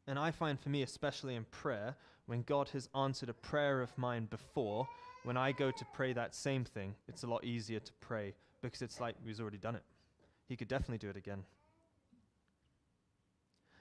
And 0.08 0.18
I 0.18 0.32
find 0.32 0.58
for 0.58 0.70
me, 0.70 0.82
especially 0.82 1.36
in 1.36 1.44
prayer, 1.44 1.94
when 2.26 2.42
God 2.42 2.68
has 2.70 2.88
answered 2.92 3.28
a 3.28 3.34
prayer 3.34 3.80
of 3.80 3.96
mine 3.96 4.26
before, 4.28 4.88
when 5.22 5.36
I 5.36 5.52
go 5.52 5.70
to 5.70 5.84
pray 5.94 6.12
that 6.14 6.34
same 6.34 6.64
thing, 6.64 6.96
it's 7.06 7.22
a 7.22 7.28
lot 7.28 7.44
easier 7.44 7.78
to 7.78 7.92
pray 8.00 8.34
because 8.60 8.82
it's 8.82 9.00
like 9.00 9.14
he's 9.24 9.40
already 9.40 9.58
done 9.58 9.76
it. 9.76 9.84
He 10.48 10.56
could 10.56 10.68
definitely 10.68 10.98
do 10.98 11.08
it 11.08 11.16
again. 11.16 11.44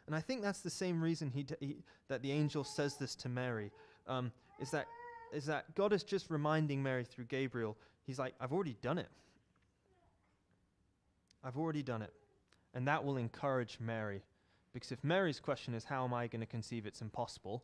And 0.05 0.15
I 0.15 0.19
think 0.19 0.43
that's 0.43 0.59
the 0.59 0.69
same 0.69 1.01
reason 1.01 1.31
he, 1.31 1.41
d- 1.41 1.55
he 1.59 1.77
that 2.09 2.21
the 2.21 2.31
angel 2.31 2.63
says 2.63 2.97
this 2.97 3.15
to 3.15 3.29
Mary, 3.29 3.71
um, 4.07 4.31
is, 4.59 4.69
that, 4.69 4.85
is 5.33 5.47
that 5.47 5.73
God 5.73 5.93
is 5.93 6.03
just 6.03 6.29
reminding 6.29 6.83
Mary 6.83 7.05
through 7.05 7.25
Gabriel, 7.25 7.75
he's 8.05 8.19
like, 8.19 8.33
I've 8.39 8.53
already 8.53 8.75
done 8.81 8.97
it. 8.97 9.09
I've 11.43 11.57
already 11.57 11.83
done 11.83 12.01
it. 12.01 12.13
And 12.73 12.87
that 12.87 13.03
will 13.03 13.17
encourage 13.17 13.77
Mary. 13.79 14.23
Because 14.73 14.91
if 14.91 15.03
Mary's 15.03 15.39
question 15.39 15.73
is, 15.73 15.83
How 15.83 16.03
am 16.03 16.13
I 16.13 16.27
going 16.27 16.39
to 16.39 16.47
conceive? 16.47 16.85
It's 16.85 17.01
impossible. 17.01 17.63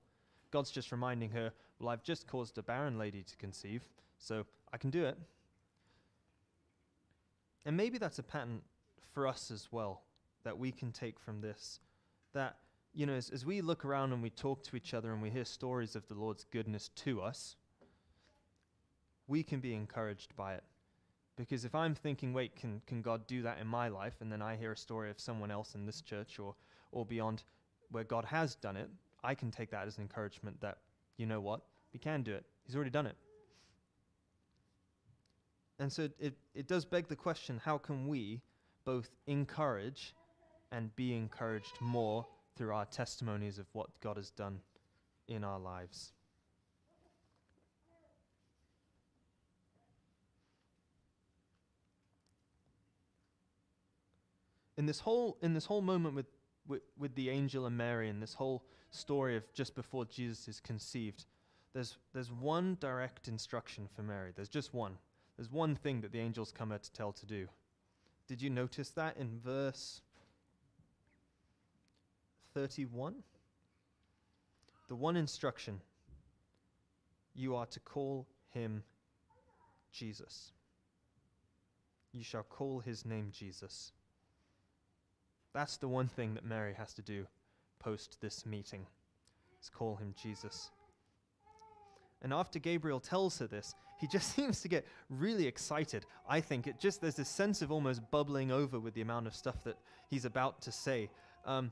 God's 0.52 0.71
just 0.71 0.91
reminding 0.91 1.32
her, 1.32 1.52
Well, 1.80 1.89
I've 1.89 2.04
just 2.04 2.28
caused 2.28 2.58
a 2.58 2.63
barren 2.63 2.97
lady 2.97 3.23
to 3.23 3.38
conceive, 3.38 3.84
so 4.17 4.45
I 4.71 4.78
can 4.78 4.89
do 4.89 5.06
it. 5.06 5.17
And 7.65 7.75
maybe 7.75 7.97
that's 7.97 8.19
a 8.19 8.23
pattern 8.23 8.62
for 9.13 9.28
us 9.28 9.52
as 9.52 9.67
well 9.71 10.02
that 10.43 10.58
we 10.58 10.71
can 10.71 10.91
take 10.91 11.19
from 11.19 11.41
this. 11.41 11.80
That, 12.34 12.58
you 12.93 13.06
know, 13.06 13.13
as, 13.13 13.30
as 13.30 13.45
we 13.45 13.62
look 13.62 13.86
around 13.86 14.13
and 14.13 14.21
we 14.21 14.30
talk 14.30 14.63
to 14.63 14.75
each 14.75 14.93
other 14.93 15.12
and 15.12 15.21
we 15.21 15.30
hear 15.30 15.45
stories 15.45 15.95
of 15.95 16.08
the 16.08 16.13
Lord's 16.13 16.45
goodness 16.45 16.89
to 16.97 17.21
us, 17.21 17.56
we 19.30 19.44
can 19.44 19.62
be 19.62 19.74
encouraged 19.74 20.36
by 20.36 20.56
it. 20.56 20.63
Because 21.38 21.63
if 21.63 21.74
I'm 21.74 21.96
thinking, 21.96 22.34
wait, 22.34 22.56
can, 22.58 22.82
can 22.86 23.02
God 23.02 23.26
do 23.28 23.44
that 23.44 23.60
in 23.60 23.68
my 23.68 23.88
life? 23.88 24.15
And 24.20 24.30
then 24.30 24.42
I 24.42 24.58
hear 24.58 24.74
a 24.74 24.78
story 24.78 25.10
of 25.10 25.22
someone 25.22 25.52
else 25.52 25.76
in 25.76 25.86
this 25.86 26.02
church 26.02 26.38
or, 26.38 26.56
or 26.92 27.06
beyond 27.06 27.44
where 27.92 28.04
God 28.04 28.26
has 28.26 28.56
done 28.56 28.76
it, 28.76 28.89
I 29.24 29.36
can 29.36 29.52
take 29.52 29.72
that 29.72 29.88
as 29.88 29.98
an 29.98 30.02
encouragement 30.02 30.60
that, 30.60 30.80
you 31.15 31.26
know 31.26 31.39
what, 31.39 31.62
we 31.94 32.00
can 32.00 32.24
do 32.24 32.34
it. 32.34 32.44
He's 32.65 32.76
already 32.76 32.89
done 32.89 33.06
it. 33.06 33.15
And 35.80 35.92
so 35.92 36.10
it, 36.20 36.36
it 36.54 36.68
does 36.68 36.84
beg 36.84 37.08
the 37.08 37.15
question 37.15 37.62
how 37.63 37.78
can 37.78 38.08
we 38.08 38.42
both 38.84 39.10
encourage 39.28 40.13
and 40.74 40.94
be 40.96 41.15
encouraged 41.15 41.80
more 41.80 42.26
through 42.58 42.74
our 42.74 42.86
testimonies 42.86 43.60
of 43.60 43.65
what 43.72 43.88
God 44.02 44.18
has 44.18 44.30
done 44.30 44.60
in 45.30 45.46
our 45.46 45.60
lives? 45.60 46.12
In 54.80 54.86
this 54.86 55.02
whole, 55.02 55.38
in 55.42 55.54
this 55.54 55.65
whole 55.65 55.82
moment 55.82 56.15
with, 56.15 56.28
with, 56.65 56.84
with 56.98 57.13
the 57.15 57.30
angel 57.30 57.65
and 57.65 57.76
Mary, 57.76 58.08
and 58.08 58.24
this 58.24 58.34
whole 58.34 58.63
story 58.92 59.36
of 59.36 59.44
just 59.54 59.76
before 59.76 60.06
Jesus 60.06 60.48
is 60.48 60.62
conceived, 60.62 61.26
there's, 61.74 61.98
there's 62.13 62.32
one 62.32 62.78
direct 62.80 63.28
instruction 63.28 63.89
for 63.94 64.04
Mary. 64.04 64.32
There's 64.34 64.48
just 64.48 64.74
one. 64.74 64.98
There's 65.36 65.52
one 65.52 65.76
thing 65.76 66.00
that 66.00 66.13
the 66.13 66.22
angels 66.22 66.54
come 66.58 66.70
her 66.70 66.78
to 66.78 66.92
tell 66.94 67.12
to 67.12 67.26
do. 67.26 67.50
Did 68.26 68.42
you 68.42 68.50
notice 68.50 68.92
that 68.92 69.18
in 69.18 69.42
verse 69.44 70.00
31? 72.54 73.15
The 74.88 74.96
one 74.96 75.18
instruction 75.18 75.82
you 77.36 77.54
are 77.54 77.65
to 77.65 77.82
call 77.82 78.28
him 78.52 78.84
Jesus. 79.92 80.54
You 82.13 82.24
shall 82.24 82.44
call 82.44 82.80
his 82.80 83.06
name 83.06 83.28
Jesus. 83.34 83.92
That's 85.54 85.78
the 85.78 85.88
one 85.88 86.08
thing 86.08 86.34
that 86.36 86.46
Mary 86.46 86.74
has 86.74 86.94
to 86.94 87.02
do 87.02 87.26
post 87.80 88.18
this 88.22 88.46
meeting. 88.46 88.86
Is 89.62 89.70
call 89.70 89.96
him 89.96 90.14
Jesus. 90.22 90.72
And 92.22 92.34
after 92.34 92.60
Gabriel 92.60 93.00
tells 93.00 93.40
her 93.40 93.48
this, 93.48 93.76
he 94.00 94.08
just 94.08 94.34
seems 94.36 94.62
to 94.62 94.68
get 94.68 94.86
really 95.10 95.48
excited. 95.48 96.06
I 96.28 96.42
think 96.42 96.68
it 96.68 96.80
just, 96.80 97.02
there's 97.02 97.16
this 97.16 97.30
sense 97.30 97.62
of 97.62 97.72
almost 97.72 98.02
bubbling 98.12 98.52
over 98.52 98.80
with 98.80 98.94
the 98.94 99.02
amount 99.02 99.28
of 99.28 99.36
stuff 99.36 99.64
that 99.64 99.78
he's 100.10 100.26
about 100.26 100.62
to 100.64 100.72
say. 100.72 101.10
Because 101.44 101.60
um, 101.60 101.72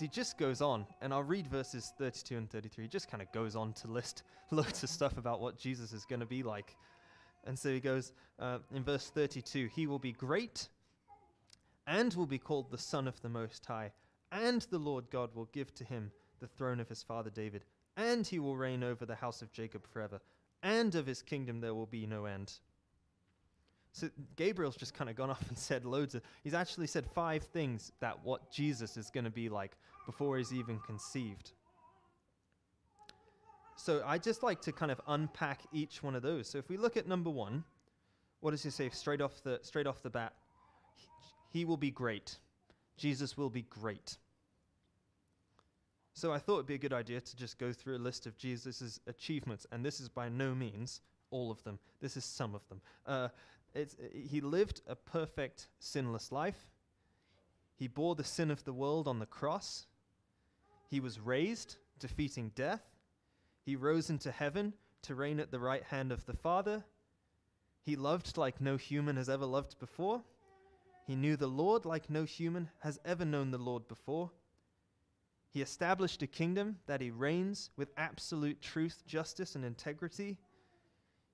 he 0.00 0.08
just 0.08 0.38
goes 0.38 0.60
on, 0.60 0.86
and 1.00 1.12
I'll 1.12 1.22
read 1.22 1.46
verses 1.46 1.92
32 1.98 2.36
and 2.36 2.50
33. 2.50 2.84
He 2.84 2.88
just 2.88 3.10
kind 3.10 3.22
of 3.22 3.30
goes 3.32 3.56
on 3.56 3.72
to 3.74 3.88
list 3.88 4.22
loads 4.50 4.82
of 4.82 4.88
stuff 4.88 5.18
about 5.18 5.40
what 5.40 5.58
Jesus 5.58 5.92
is 5.92 6.04
going 6.04 6.20
to 6.20 6.26
be 6.26 6.42
like. 6.42 6.76
And 7.46 7.58
so 7.58 7.68
he 7.68 7.80
goes 7.80 8.12
uh, 8.38 8.58
in 8.74 8.82
verse 8.82 9.10
32 9.10 9.68
He 9.74 9.86
will 9.86 9.98
be 9.98 10.12
great 10.12 10.68
and 11.86 12.14
will 12.14 12.26
be 12.26 12.38
called 12.38 12.70
the 12.70 12.78
Son 12.78 13.06
of 13.06 13.20
the 13.20 13.28
Most 13.28 13.64
High, 13.66 13.92
and 14.32 14.62
the 14.62 14.78
Lord 14.78 15.10
God 15.10 15.34
will 15.34 15.48
give 15.52 15.74
to 15.74 15.84
him 15.84 16.10
the 16.40 16.48
throne 16.48 16.80
of 16.80 16.88
his 16.88 17.02
father 17.02 17.30
David 17.30 17.64
and 17.96 18.26
he 18.26 18.38
will 18.38 18.56
reign 18.56 18.82
over 18.82 19.06
the 19.06 19.14
house 19.14 19.42
of 19.42 19.52
Jacob 19.52 19.86
forever, 19.86 20.20
and 20.62 20.94
of 20.94 21.06
his 21.06 21.22
kingdom 21.22 21.60
there 21.60 21.74
will 21.74 21.86
be 21.86 22.06
no 22.06 22.24
end. 22.24 22.52
So 23.92 24.08
Gabriel's 24.36 24.76
just 24.76 24.94
kind 24.94 25.08
of 25.08 25.16
gone 25.16 25.30
off 25.30 25.48
and 25.48 25.58
said 25.58 25.84
loads 25.84 26.14
of, 26.14 26.22
he's 26.42 26.54
actually 26.54 26.86
said 26.86 27.06
five 27.14 27.44
things 27.44 27.92
that 28.00 28.24
what 28.24 28.50
Jesus 28.50 28.96
is 28.96 29.10
going 29.10 29.24
to 29.24 29.30
be 29.30 29.48
like 29.48 29.76
before 30.06 30.36
he's 30.38 30.52
even 30.52 30.78
conceived. 30.80 31.52
So 33.76 34.02
I 34.06 34.18
just 34.18 34.42
like 34.42 34.60
to 34.62 34.72
kind 34.72 34.90
of 34.90 35.00
unpack 35.08 35.62
each 35.72 36.02
one 36.02 36.14
of 36.14 36.22
those. 36.22 36.48
So 36.48 36.58
if 36.58 36.68
we 36.68 36.76
look 36.76 36.96
at 36.96 37.06
number 37.06 37.30
one, 37.30 37.64
what 38.40 38.52
does 38.52 38.62
he 38.62 38.70
say 38.70 38.88
straight 38.90 39.20
off 39.20 39.42
the 39.42 39.58
straight 39.62 39.86
off 39.86 40.02
the 40.02 40.10
bat? 40.10 40.32
He, 41.54 41.64
will 41.64 41.76
be 41.76 41.92
great. 41.92 42.36
Jesus 42.96 43.36
will 43.36 43.48
be 43.48 43.62
great. 43.62 44.18
So 46.12 46.32
I 46.32 46.38
thought 46.38 46.54
it'd 46.54 46.66
be 46.66 46.74
a 46.74 46.78
good 46.78 46.92
idea 46.92 47.20
to 47.20 47.36
just 47.36 47.58
go 47.58 47.72
through 47.72 47.96
a 47.96 47.98
list 47.98 48.26
of 48.26 48.36
Jesus' 48.36 48.98
achievements, 49.06 49.64
and 49.70 49.84
this 49.84 50.00
is 50.00 50.08
by 50.08 50.28
no 50.28 50.52
means 50.52 51.00
all 51.30 51.52
of 51.52 51.62
them. 51.62 51.78
This 52.00 52.16
is 52.16 52.24
some 52.24 52.56
of 52.56 52.68
them. 52.68 52.80
Uh, 53.06 53.28
he 54.12 54.40
lived 54.40 54.82
a 54.88 54.96
perfect, 54.96 55.68
sinless 55.78 56.32
life. 56.32 56.66
He 57.76 57.88
bore 57.88 58.16
the 58.16 58.24
sin 58.24 58.50
of 58.50 58.64
the 58.64 58.72
world 58.72 59.06
on 59.06 59.20
the 59.20 59.26
cross. 59.26 59.86
He 60.88 61.00
was 61.00 61.20
raised, 61.20 61.76
defeating 62.00 62.50
death. 62.54 62.82
He 63.64 63.76
rose 63.76 64.10
into 64.10 64.30
heaven 64.30 64.74
to 65.02 65.14
reign 65.14 65.40
at 65.40 65.50
the 65.50 65.60
right 65.60 65.84
hand 65.84 66.12
of 66.12 66.26
the 66.26 66.34
Father. 66.36 66.84
He 67.82 67.96
loved 67.96 68.36
like 68.36 68.60
no 68.60 68.76
human 68.76 69.16
has 69.16 69.28
ever 69.28 69.46
loved 69.46 69.78
before. 69.78 70.22
He 71.06 71.16
knew 71.16 71.36
the 71.36 71.46
Lord 71.46 71.84
like 71.84 72.08
no 72.08 72.24
human 72.24 72.70
has 72.80 72.98
ever 73.04 73.24
known 73.24 73.50
the 73.50 73.58
Lord 73.58 73.86
before. 73.88 74.30
He 75.50 75.62
established 75.62 76.22
a 76.22 76.26
kingdom 76.26 76.78
that 76.86 77.00
he 77.00 77.10
reigns 77.10 77.70
with 77.76 77.92
absolute 77.96 78.60
truth, 78.60 79.04
justice, 79.06 79.54
and 79.54 79.64
integrity. 79.64 80.38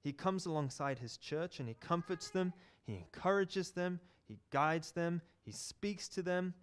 He 0.03 0.13
comes 0.13 0.45
alongside 0.45 0.99
his 0.99 1.17
church 1.17 1.61
and 1.61 1.69
he 1.69 1.75
comforts 1.75 2.31
them, 2.31 2.53
he 2.91 2.97
encourages 2.97 3.71
them, 3.71 4.01
He 4.27 4.41
guides 4.51 4.91
them, 4.91 5.23
He 5.45 5.53
speaks 5.53 6.09
to 6.11 6.23
them. 6.23 6.55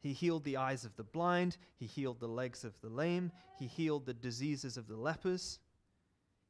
He 0.00 0.12
healed 0.12 0.42
the 0.42 0.56
eyes 0.56 0.84
of 0.84 0.96
the 0.96 1.04
blind, 1.04 1.58
He 1.76 1.86
healed 1.86 2.18
the 2.18 2.28
legs 2.28 2.64
of 2.64 2.80
the 2.80 2.88
lame, 2.88 3.30
He 3.58 3.66
healed 3.66 4.06
the 4.06 4.14
diseases 4.14 4.76
of 4.76 4.88
the 4.88 4.96
lepers. 4.96 5.60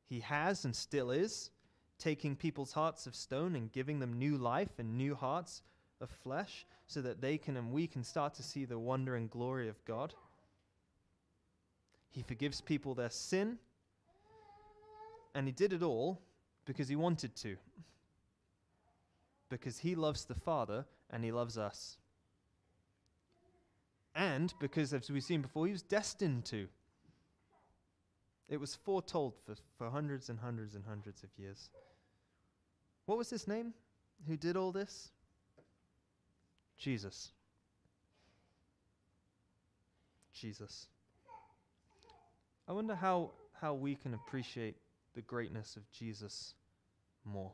He 0.07 0.20
has 0.20 0.64
and 0.64 0.75
still 0.75 1.11
is 1.11 1.51
taking 1.98 2.37
people's 2.37 2.72
hearts 2.72 3.06
of 3.06 3.14
stone 3.14 3.56
and 3.56 3.72
giving 3.72 4.00
them 4.00 4.18
new 4.18 4.37
life 4.37 4.78
and 4.78 4.96
new 4.96 5.14
hearts 5.14 5.62
of 6.00 6.11
flesh 6.11 6.66
so 6.87 7.00
that 7.00 7.20
they 7.20 7.38
can 7.38 7.56
and 7.56 7.72
we 7.72 7.87
can 7.87 8.04
start 8.04 8.35
to 8.35 8.42
see 8.42 8.64
the 8.64 8.78
wonder 8.78 9.16
and 9.16 9.30
glory 9.30 9.68
of 9.68 9.82
God. 9.85 10.14
He 12.11 12.22
forgives 12.22 12.61
people 12.61 12.94
their 12.94 13.11
sin, 13.11 13.59
and 15.35 15.46
He 15.46 15.52
did 15.52 15.72
it 15.72 15.82
all 15.82 16.20
because 16.64 16.88
He 16.88 16.96
wanted 16.96 17.35
to. 17.37 17.56
Because 19.48 19.78
He 19.78 19.94
loves 19.94 20.24
the 20.24 20.35
Father 20.35 20.87
and 21.11 21.24
He 21.24 21.32
loves 21.32 21.59
us. 21.59 21.98
And 24.14 24.54
because, 24.61 24.94
as 24.94 25.11
we've 25.11 25.22
seen 25.22 25.42
before, 25.42 25.66
He 25.66 25.72
was 25.72 25.82
destined 25.82 26.46
to. 26.46 26.68
It 28.48 28.61
was 28.61 28.74
foretold 28.74 29.35
for, 29.44 29.54
for 29.76 29.90
hundreds 29.90 30.28
and 30.28 30.38
hundreds 30.38 30.74
and 30.74 30.85
hundreds 30.85 31.22
of 31.22 31.30
years. 31.37 31.70
What 33.06 33.18
was 33.18 33.30
his 33.30 33.48
name 33.48 33.74
who 34.26 34.37
did 34.37 34.56
all 34.56 34.72
this? 34.72 35.11
Jesus. 36.78 37.30
Jesus. 40.32 40.87
I 42.68 42.72
wonder 42.72 42.94
how, 42.94 43.30
how 43.61 43.74
we 43.74 43.94
can 43.94 44.14
appreciate 44.14 44.76
the 45.14 45.22
greatness 45.22 45.76
of 45.76 45.90
Jesus 45.90 46.54
more. 47.24 47.52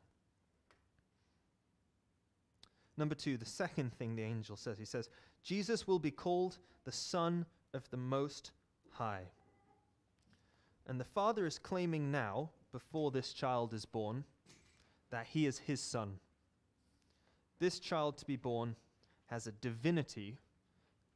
Number 2.96 3.14
two, 3.14 3.36
the 3.36 3.46
second 3.46 3.92
thing 3.94 4.16
the 4.16 4.22
angel 4.22 4.56
says, 4.56 4.78
he 4.78 4.84
says, 4.84 5.08
Jesus 5.42 5.86
will 5.86 5.98
be 5.98 6.10
called 6.10 6.58
the 6.84 6.92
Son 6.92 7.46
of 7.72 7.88
the 7.90 7.96
Most 7.96 8.52
High. 8.90 9.24
And 10.86 10.98
the 10.98 11.04
Father 11.04 11.46
is 11.46 11.58
claiming 11.58 12.10
now, 12.10 12.50
before 12.72 13.10
this 13.10 13.32
child 13.32 13.72
is 13.72 13.84
born, 13.84 14.24
that 15.10 15.26
he 15.26 15.46
is 15.46 15.58
his 15.58 15.80
son. 15.80 16.18
This 17.58 17.78
child 17.78 18.16
to 18.18 18.24
be 18.24 18.36
born 18.36 18.74
has 19.26 19.46
a 19.46 19.52
divinity 19.52 20.38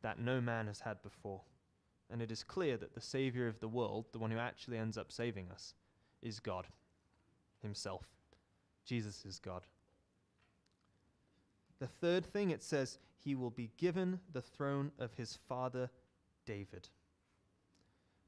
that 0.02 0.20
no 0.20 0.40
man 0.40 0.68
has 0.68 0.80
had 0.80 1.02
before. 1.02 1.40
And 2.10 2.22
it 2.22 2.30
is 2.30 2.44
clear 2.44 2.76
that 2.76 2.94
the 2.94 3.00
Savior 3.00 3.48
of 3.48 3.58
the 3.58 3.68
world, 3.68 4.06
the 4.12 4.18
one 4.18 4.30
who 4.30 4.38
actually 4.38 4.78
ends 4.78 4.96
up 4.96 5.10
saving 5.10 5.50
us, 5.50 5.74
is 6.22 6.38
God 6.38 6.66
Himself. 7.62 8.06
Jesus 8.84 9.24
is 9.24 9.40
God. 9.40 9.62
The 11.80 11.88
third 11.88 12.24
thing 12.24 12.50
it 12.50 12.62
says, 12.62 12.98
He 13.16 13.34
will 13.34 13.50
be 13.50 13.72
given 13.76 14.20
the 14.32 14.42
throne 14.42 14.92
of 14.98 15.14
His 15.14 15.38
father 15.48 15.90
David. 16.44 16.88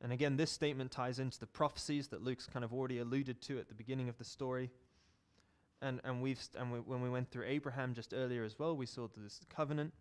And 0.00 0.12
again, 0.12 0.36
this 0.36 0.52
statement 0.52 0.92
ties 0.92 1.18
into 1.18 1.40
the 1.40 1.46
prophecies 1.46 2.08
that 2.08 2.22
Luke's 2.22 2.46
kind 2.46 2.64
of 2.64 2.72
already 2.72 2.98
alluded 2.98 3.40
to 3.42 3.58
at 3.58 3.68
the 3.68 3.74
beginning 3.74 4.08
of 4.08 4.16
the 4.18 4.24
story. 4.24 4.70
And, 5.82 6.00
and, 6.04 6.22
we've 6.22 6.40
st- 6.40 6.60
and 6.60 6.72
we, 6.72 6.78
when 6.78 7.02
we 7.02 7.10
went 7.10 7.30
through 7.30 7.46
Abraham 7.46 7.94
just 7.94 8.14
earlier 8.14 8.44
as 8.44 8.58
well, 8.58 8.76
we 8.76 8.86
saw 8.86 9.08
this 9.16 9.40
covenant. 9.54 9.92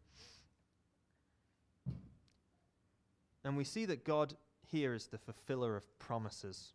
And 3.43 3.57
we 3.57 3.63
see 3.63 3.85
that 3.85 4.03
God 4.03 4.35
here 4.65 4.93
is 4.93 5.07
the 5.07 5.17
fulfiller 5.17 5.75
of 5.75 5.99
promises. 5.99 6.73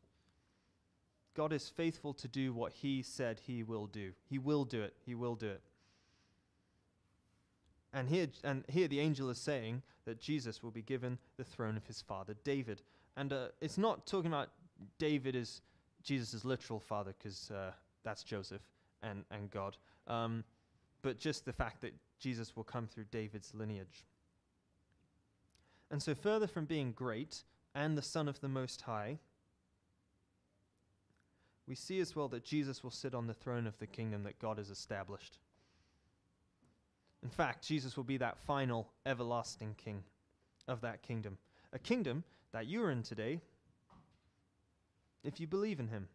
God 1.35 1.53
is 1.53 1.69
faithful 1.69 2.15
to 2.15 2.29
do 2.29 2.53
what 2.53 2.73
he 2.73 3.03
said 3.03 3.41
he 3.41 3.63
will 3.63 3.87
do. 3.87 4.13
He 4.29 4.39
will 4.39 4.65
do 4.65 4.83
it. 4.83 4.95
He 5.05 5.15
will 5.15 5.35
do 5.35 5.49
it. 5.49 5.63
And 7.93 8.09
here, 8.09 8.29
and 8.43 8.65
here 8.69 8.89
the 8.89 9.01
angel 9.01 9.29
is 9.31 9.39
saying 9.39 9.83
that 10.07 10.21
Jesus 10.21 10.63
will 10.63 10.71
be 10.71 10.83
given 10.83 11.19
the 11.37 11.45
throne 11.45 11.77
of 11.77 11.87
his 11.87 12.01
father 12.01 12.35
David. 12.45 12.83
And 13.17 13.33
uh, 13.33 13.49
it's 13.61 13.79
not 13.79 14.07
talking 14.07 14.31
about 14.31 14.49
David 14.99 15.37
as 15.37 15.61
Jesus' 16.03 16.45
literal 16.45 16.81
father, 16.81 17.15
because 17.19 17.51
uh, 17.51 17.73
that's 18.05 18.25
Joseph 18.25 18.63
and, 19.03 19.25
and 19.31 19.51
God, 19.51 19.77
um, 20.07 20.45
but 21.03 21.19
just 21.19 21.45
the 21.45 21.53
fact 21.53 21.81
that 21.83 21.95
Jesus 22.19 22.57
will 22.57 22.65
come 22.65 22.87
through 22.87 23.05
David's 23.11 23.53
lineage. 23.55 24.07
And 25.91 26.03
so, 26.03 26.15
further 26.15 26.47
from 26.47 26.65
being 26.65 26.93
great 26.93 27.43
and 27.75 27.99
the 27.99 28.03
Son 28.03 28.29
of 28.29 28.41
the 28.41 28.49
Most 28.49 28.83
High, 28.83 29.19
we 31.67 31.75
see 31.75 32.01
as 32.01 32.17
well 32.17 32.29
that 32.29 32.45
Jesus 32.45 32.83
will 32.83 32.91
sit 32.91 33.15
on 33.15 33.27
the 33.27 33.35
throne 33.35 33.67
of 33.67 33.79
the 33.79 33.87
kingdom 33.87 34.25
that 34.25 34.39
God 34.39 34.59
has 34.59 34.71
established. 34.71 35.39
In 37.23 37.31
fact, 37.31 37.67
Jesus 37.67 37.97
will 37.97 38.05
be 38.05 38.17
that 38.17 38.39
final, 38.39 38.89
everlasting 39.07 39.75
king 39.77 40.03
of 40.67 40.81
that 40.81 41.03
kingdom. 41.03 41.39
A 41.73 41.79
kingdom 41.79 42.25
that 42.53 42.67
you're 42.67 42.91
in 42.91 43.03
today 43.03 43.41
if 45.25 45.41
you 45.41 45.47
believe 45.47 45.81
in 45.81 45.89
him. 45.89 46.09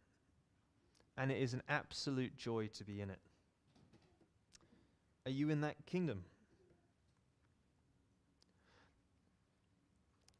And 1.17 1.31
it 1.31 1.41
is 1.41 1.53
an 1.53 1.63
absolute 1.67 2.35
joy 2.37 2.67
to 2.67 2.83
be 2.83 3.01
in 3.01 3.09
it. 3.09 3.19
Are 5.25 5.31
you 5.31 5.49
in 5.49 5.61
that 5.61 5.85
kingdom? 5.85 6.23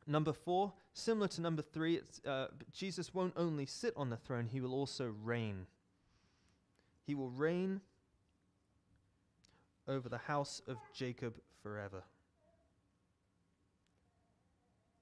Number 0.05 0.31
four, 0.31 0.71
similar 0.93 1.27
to 1.29 1.41
number 1.41 1.61
three, 1.61 1.99
uh, 2.25 2.47
Jesus 2.71 3.13
won't 3.13 3.33
only 3.35 3.65
sit 3.65 3.93
on 3.97 4.09
the 4.09 4.15
throne, 4.15 4.47
he 4.49 4.61
will 4.61 4.73
also 4.73 5.13
reign. 5.23 5.65
He 7.05 7.13
will 7.13 7.29
reign 7.29 7.81
over 9.87 10.07
the 10.07 10.17
house 10.17 10.61
of 10.67 10.77
Jacob 10.93 11.35
forever. 11.61 12.03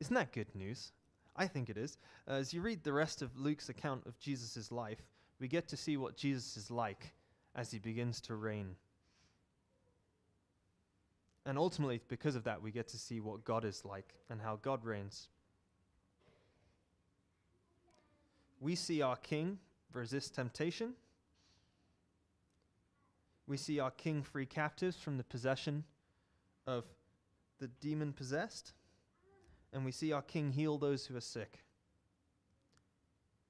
Isn't 0.06 0.14
that 0.14 0.34
good 0.34 0.54
news? 0.54 0.92
I 1.36 1.48
think 1.48 1.68
it 1.68 1.78
is. 1.78 1.98
Uh, 2.28 2.34
as 2.34 2.54
you 2.54 2.62
read 2.62 2.84
the 2.84 2.94
rest 2.94 3.24
of 3.24 3.40
Luke's 3.40 3.70
account 3.70 4.06
of 4.06 4.20
Jesus' 4.20 4.72
life, 4.72 5.02
we 5.40 5.48
get 5.48 5.68
to 5.70 5.76
see 5.76 5.98
what 5.98 6.16
Jesus 6.16 6.58
is 6.58 6.70
like 6.70 7.16
as 7.56 7.72
he 7.72 7.80
begins 7.80 8.22
to 8.22 8.36
reign. 8.36 8.76
And 11.44 11.58
ultimately, 11.58 12.02
because 12.08 12.36
of 12.36 12.44
that, 12.44 12.62
we 12.62 12.70
get 12.70 12.88
to 12.90 13.00
see 13.00 13.20
what 13.20 13.44
God 13.44 13.66
is 13.66 13.84
like 13.84 14.14
and 14.30 14.40
how 14.40 14.60
God 14.62 14.86
reigns. 14.86 15.28
We 18.60 18.76
see 18.76 19.02
our 19.02 19.16
King 19.16 19.58
resist 19.92 20.36
temptation. 20.36 20.94
We 23.48 23.58
see 23.58 23.80
our 23.80 23.90
King 23.90 24.22
free 24.22 24.46
captives 24.46 24.98
from 24.98 25.18
the 25.18 25.24
possession 25.24 25.84
of 26.68 26.84
the 27.58 27.70
demon 27.70 28.14
possessed. 28.14 28.74
And 29.76 29.84
we 29.84 29.92
see 29.92 30.14
our 30.14 30.22
King 30.22 30.54
heal 30.54 30.78
those 30.78 31.06
who 31.06 31.18
are 31.18 31.22
sick. 31.22 31.60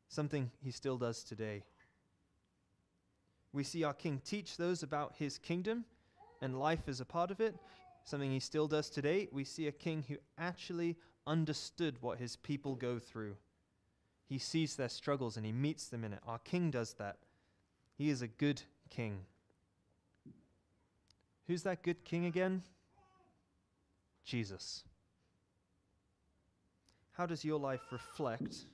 Something 0.10 0.50
he 0.64 0.72
still 0.72 0.98
does 0.98 1.24
today. 1.24 1.64
We 3.54 3.64
see 3.64 3.84
our 3.84 3.94
King 3.94 4.20
teach 4.26 4.58
those 4.58 4.82
about 4.82 5.14
his 5.20 5.38
kingdom 5.38 5.86
and 6.42 6.60
life 6.60 6.88
as 6.88 7.00
a 7.00 7.06
part 7.06 7.30
of 7.30 7.40
it, 7.40 7.56
something 8.06 8.32
he 8.32 8.40
still 8.40 8.68
does 8.68 8.90
today. 8.90 9.30
We 9.32 9.44
see 9.44 9.68
a 9.68 9.72
king 9.72 10.04
who 10.08 10.16
actually 10.38 10.98
understood 11.28 12.02
what 12.02 12.18
his 12.18 12.36
people 12.36 12.76
go 12.76 12.98
through. 12.98 13.36
He 14.28 14.40
sees 14.40 14.76
their 14.76 14.90
struggles 14.90 15.38
and 15.38 15.46
he 15.46 15.52
meets 15.52 15.88
them 15.88 16.04
in 16.04 16.12
it. 16.12 16.20
Our 16.26 16.40
king 16.40 16.72
does 16.72 16.94
that. 16.94 17.18
He 17.98 18.10
is 18.10 18.24
a 18.24 18.28
good 18.28 18.64
king. 18.90 19.20
Who's 21.48 21.64
that 21.64 21.84
good 21.84 22.04
king 22.04 22.26
again? 22.26 22.64
Jesus. 24.24 24.84
How 27.18 27.26
does 27.26 27.46
your 27.46 27.60
life 27.60 27.82
reflect 27.92 28.66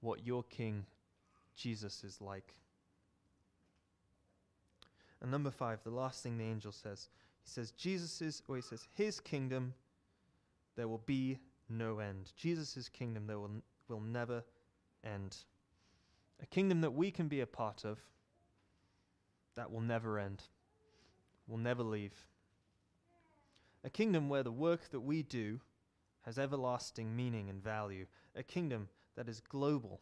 what 0.00 0.24
your 0.24 0.44
king, 0.44 0.86
Jesus, 1.56 2.04
is 2.04 2.20
like? 2.20 2.54
And 5.20 5.30
number 5.30 5.50
five, 5.50 5.82
the 5.82 5.90
last 5.90 6.22
thing 6.22 6.38
the 6.38 6.44
angel 6.44 6.72
says, 6.72 7.08
he 7.42 7.50
says, 7.50 7.72
Jesus' 7.72 8.42
or 8.46 8.56
he 8.56 8.62
says, 8.62 8.86
his 8.94 9.18
kingdom, 9.18 9.74
there 10.76 10.86
will 10.86 11.02
be 11.04 11.38
no 11.68 11.98
end. 11.98 12.32
Jesus' 12.36 12.88
kingdom, 12.88 13.26
there 13.26 13.38
will, 13.38 13.50
will 13.88 14.00
never 14.00 14.44
end. 15.04 15.36
A 16.40 16.46
kingdom 16.46 16.80
that 16.82 16.92
we 16.92 17.10
can 17.10 17.26
be 17.26 17.40
a 17.40 17.46
part 17.46 17.84
of, 17.84 17.98
that 19.56 19.72
will 19.72 19.80
never 19.80 20.18
end, 20.18 20.44
will 21.48 21.58
never 21.58 21.82
leave. 21.82 22.14
A 23.82 23.90
kingdom 23.90 24.28
where 24.28 24.44
the 24.44 24.52
work 24.52 24.90
that 24.92 25.00
we 25.00 25.22
do 25.22 25.60
has 26.22 26.38
everlasting 26.38 27.14
meaning 27.14 27.48
and 27.48 27.62
value. 27.62 28.06
A 28.36 28.42
kingdom 28.42 28.88
that 29.16 29.28
is 29.28 29.40
global 29.40 30.00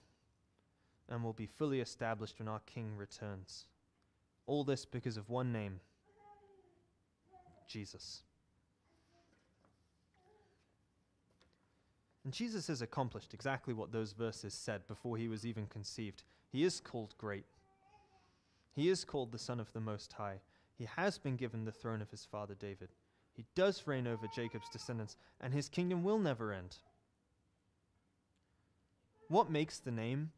and 1.08 1.22
will 1.22 1.32
be 1.32 1.46
fully 1.46 1.80
established 1.80 2.38
when 2.38 2.48
our 2.48 2.60
King 2.60 2.96
returns. 2.96 3.66
All 4.46 4.64
this 4.64 4.84
because 4.84 5.16
of 5.16 5.28
one 5.28 5.52
name 5.52 5.80
Jesus. 7.68 8.22
And 12.24 12.32
Jesus 12.32 12.66
has 12.66 12.82
accomplished 12.82 13.32
exactly 13.34 13.72
what 13.72 13.92
those 13.92 14.12
verses 14.12 14.54
said 14.54 14.86
before 14.88 15.16
he 15.16 15.28
was 15.28 15.46
even 15.46 15.66
conceived. 15.66 16.24
He 16.50 16.64
is 16.64 16.80
called 16.80 17.14
great. 17.18 17.44
He 18.74 18.88
is 18.88 19.04
called 19.04 19.32
the 19.32 19.38
Son 19.38 19.60
of 19.60 19.72
the 19.72 19.80
Most 19.80 20.12
High. 20.14 20.40
He 20.76 20.86
has 20.96 21.18
been 21.18 21.36
given 21.36 21.64
the 21.64 21.72
throne 21.72 22.02
of 22.02 22.10
his 22.10 22.24
father 22.24 22.54
David. 22.54 22.90
He 23.38 23.46
does 23.54 23.86
reign 23.86 24.08
over 24.08 24.26
Jacob's 24.26 24.68
descendants, 24.68 25.16
and 25.40 25.54
his 25.54 25.68
kingdom 25.68 26.02
will 26.02 26.18
never 26.18 26.52
end. 26.52 26.78
What 29.28 29.48
makes 29.48 29.78
the 29.78 29.92
name 29.92 30.32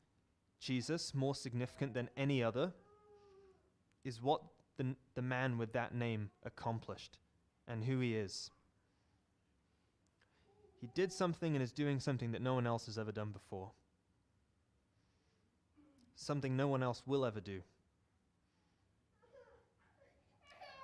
Jesus 0.60 1.14
more 1.14 1.34
significant 1.34 1.94
than 1.94 2.10
any 2.14 2.44
other 2.44 2.74
is 4.04 4.20
what 4.20 4.42
the, 4.76 4.94
the 5.14 5.22
man 5.22 5.56
with 5.56 5.72
that 5.72 5.94
name 5.94 6.28
accomplished 6.44 7.16
and 7.66 7.84
who 7.84 8.00
he 8.00 8.14
is. 8.14 8.50
He 10.82 10.90
did 10.94 11.10
something 11.10 11.54
and 11.54 11.62
is 11.62 11.72
doing 11.72 12.00
something 12.00 12.32
that 12.32 12.42
no 12.42 12.52
one 12.52 12.66
else 12.66 12.84
has 12.84 12.98
ever 12.98 13.12
done 13.12 13.30
before, 13.30 13.70
something 16.16 16.54
no 16.54 16.68
one 16.68 16.82
else 16.82 17.02
will 17.06 17.24
ever 17.24 17.40
do. 17.40 17.62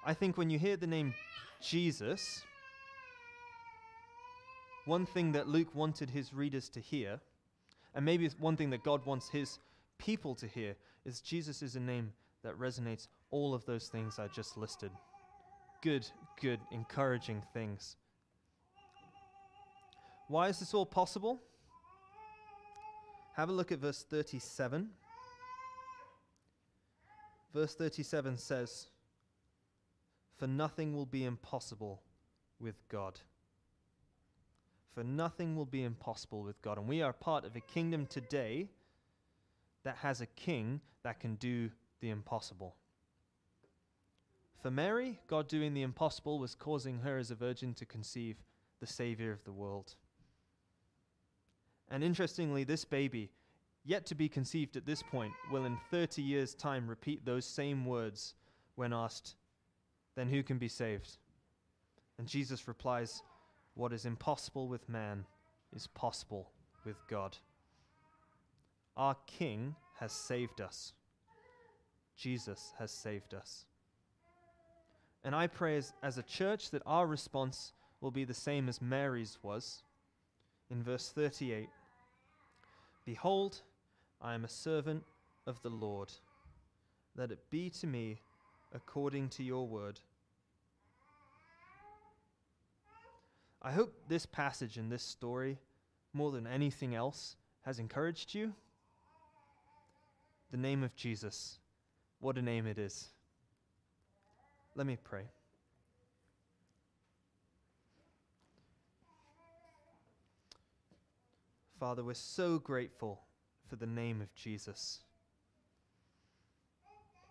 I 0.03 0.15
think 0.15 0.39
when 0.39 0.49
you 0.49 0.59
hear 0.59 0.79
the 0.79 0.87
name 0.87 1.13
Jesus, 1.61 2.43
one 4.85 5.07
thing 5.07 5.33
that 5.33 5.49
Luke 5.49 5.75
wanted 5.75 6.11
his 6.11 6.33
readers 6.33 6.69
to 6.71 6.81
hear, 6.81 7.21
and 7.95 8.05
maybe 8.05 8.29
one 8.39 8.57
thing 8.57 8.71
that 8.71 8.85
God 8.85 9.05
wants 9.05 9.29
his 9.29 9.59
people 9.99 10.35
to 10.37 10.47
hear, 10.47 10.75
is 11.05 11.21
Jesus 11.21 11.63
is 11.63 11.77
a 11.77 11.81
name 11.81 12.13
that 12.43 12.59
resonates 12.59 13.09
all 13.31 13.55
of 13.55 13.65
those 13.65 13.89
things 13.89 14.19
I 14.19 14.29
just 14.29 14.57
listed. 14.57 14.91
Good, 15.83 16.07
good, 16.41 16.61
encouraging 16.71 17.43
things. 17.53 17.97
Why 20.29 20.49
is 20.49 20.59
this 20.59 20.75
all 20.75 20.87
possible? 20.87 21.41
Have 23.35 23.49
a 23.49 23.53
look 23.53 23.71
at 23.71 23.79
verse 23.79 24.03
37. 24.03 24.89
Verse 27.53 27.75
37 27.75 28.39
says, 28.39 28.89
for 30.37 30.47
nothing 30.47 30.95
will 30.95 31.07
be 31.07 31.25
impossible 31.25 32.03
with 32.61 32.77
God. 32.89 33.21
For 34.95 35.05
nothing 35.05 35.57
will 35.57 35.67
be 35.67 35.83
impossible 35.83 36.43
with 36.43 36.61
God. 36.63 36.79
And 36.79 36.89
we 36.89 37.03
are 37.03 37.13
part 37.13 37.45
of 37.45 37.55
a 37.55 37.61
kingdom 37.61 38.07
today 38.07 38.69
that 39.85 39.97
has 39.97 40.21
a 40.21 40.27
king 40.27 40.81
that 41.03 41.21
can 41.21 41.37
do 41.37 41.71
the 42.01 42.11
impossible. 42.11 42.75
For 44.63 44.71
Mary, 44.71 45.21
God 45.29 45.49
doing 45.49 45.75
the 45.75 45.83
impossible 45.83 46.39
was 46.39 46.55
causing 46.55 46.99
her 47.01 47.19
as 47.19 47.31
a 47.31 47.35
virgin 47.35 47.75
to 47.75 47.87
conceive 47.87 48.37
the 48.81 48.87
Savior 48.87 49.33
of 49.33 49.45
the 49.45 49.53
world. 49.53 49.95
And 51.91 52.03
interestingly, 52.03 52.65
this 52.65 52.85
baby, 52.85 53.31
yet 53.85 54.07
to 54.07 54.15
be 54.15 54.29
conceived 54.29 54.77
at 54.77 54.87
this 54.87 55.03
point, 55.03 55.33
will 55.53 55.67
in 55.67 55.79
30 55.91 56.23
years' 56.23 56.55
time 56.55 56.89
repeat 56.89 57.25
those 57.25 57.45
same 57.45 57.85
words 57.85 58.35
when 58.75 58.93
asked, 58.93 59.37
then 60.17 60.29
who 60.29 60.43
can 60.43 60.59
be 60.59 60.69
saved? 60.69 61.19
And 62.19 62.27
Jesus 62.27 62.67
replies, 62.67 63.23
What 63.75 63.93
is 63.93 64.05
impossible 64.05 64.67
with 64.67 64.89
man 64.89 65.27
is 65.75 65.87
possible 65.87 66.51
with 66.85 66.97
God. 67.09 67.37
Our 68.97 69.17
King 69.27 69.75
has 69.99 70.13
saved 70.13 70.61
us. 70.61 70.95
Jesus 72.17 72.73
has 72.79 72.91
saved 72.91 73.35
us. 73.35 73.67
And 75.23 75.35
I 75.35 75.49
pray 75.49 75.77
as, 75.77 75.93
as, 76.03 76.17
a 76.17 76.23
church 76.23 76.71
that 76.71 76.83
our 76.87 77.07
response 77.07 77.73
will 78.01 78.11
be 78.11 78.25
the 78.25 78.33
same 78.33 78.69
as 78.69 78.81
Mary's 78.81 79.39
was. 79.43 79.83
In 80.71 80.83
verse 80.83 81.11
38 81.11 81.69
Behold, 83.05 83.61
I 84.23 84.35
am 84.35 84.45
a 84.45 84.49
servant 84.49 85.03
of 85.47 85.61
the 85.63 85.69
Lord. 85.69 86.13
Let 87.17 87.31
it 87.31 87.51
be 87.51 87.71
to 87.71 87.87
me 87.87 88.21
according 88.75 89.29
to 89.31 89.43
your 89.43 89.67
word. 89.67 90.01
I 93.67 93.73
hope 93.73 93.93
this 94.07 94.27
passage 94.27 94.77
and 94.77 94.93
this 94.93 95.03
story, 95.03 95.59
more 96.13 96.31
than 96.31 96.47
anything 96.47 96.95
else, 96.95 97.35
has 97.63 97.81
encouraged 97.81 98.33
you. 98.33 98.53
The 100.53 100.57
name 100.57 100.85
of 100.85 100.95
Jesus, 100.95 101.59
what 102.21 102.39
a 102.39 102.43
name 102.43 102.69
it 102.69 102.79
is. 102.79 103.09
Let 104.77 104.87
me 104.87 104.97
pray. 105.03 105.25
Father, 111.81 112.05
we're 112.05 112.15
so 112.15 112.61
grateful 112.61 113.23
for 113.69 113.75
the 113.75 113.85
name 113.85 114.23
of 114.23 114.33
Jesus 114.37 115.01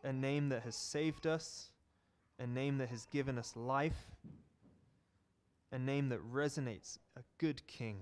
a 0.03 0.11
name 0.11 0.49
that 0.49 0.63
has 0.63 0.75
saved 0.75 1.25
us, 1.25 1.69
a 2.37 2.45
name 2.45 2.77
that 2.79 2.89
has 2.89 3.05
given 3.05 3.39
us 3.39 3.55
life, 3.55 4.11
a 5.71 5.79
name 5.79 6.09
that 6.09 6.19
resonates, 6.31 6.97
a 7.17 7.21
good 7.37 7.65
king. 7.67 7.97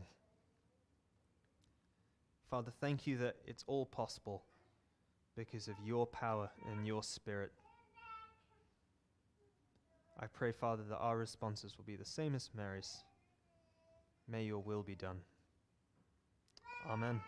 Father, 2.50 2.72
thank 2.80 3.08
you 3.08 3.18
that 3.18 3.38
it's 3.48 3.64
all 3.68 3.86
possible 3.86 4.44
because 5.36 5.68
of 5.68 5.76
your 5.84 6.06
power 6.06 6.50
and 6.70 6.86
your 6.86 7.02
spirit. 7.02 7.52
I 10.20 10.28
pray, 10.28 10.52
Father, 10.52 10.84
that 10.90 10.98
our 10.98 11.18
responses 11.18 11.78
will 11.78 11.86
be 11.86 11.96
the 11.96 12.06
same 12.06 12.36
as 12.36 12.50
Mary's. 12.56 13.04
May 14.28 14.44
your 14.44 14.60
will 14.60 14.84
be 14.84 14.96
done. 14.96 15.18
Amen. 16.88 17.20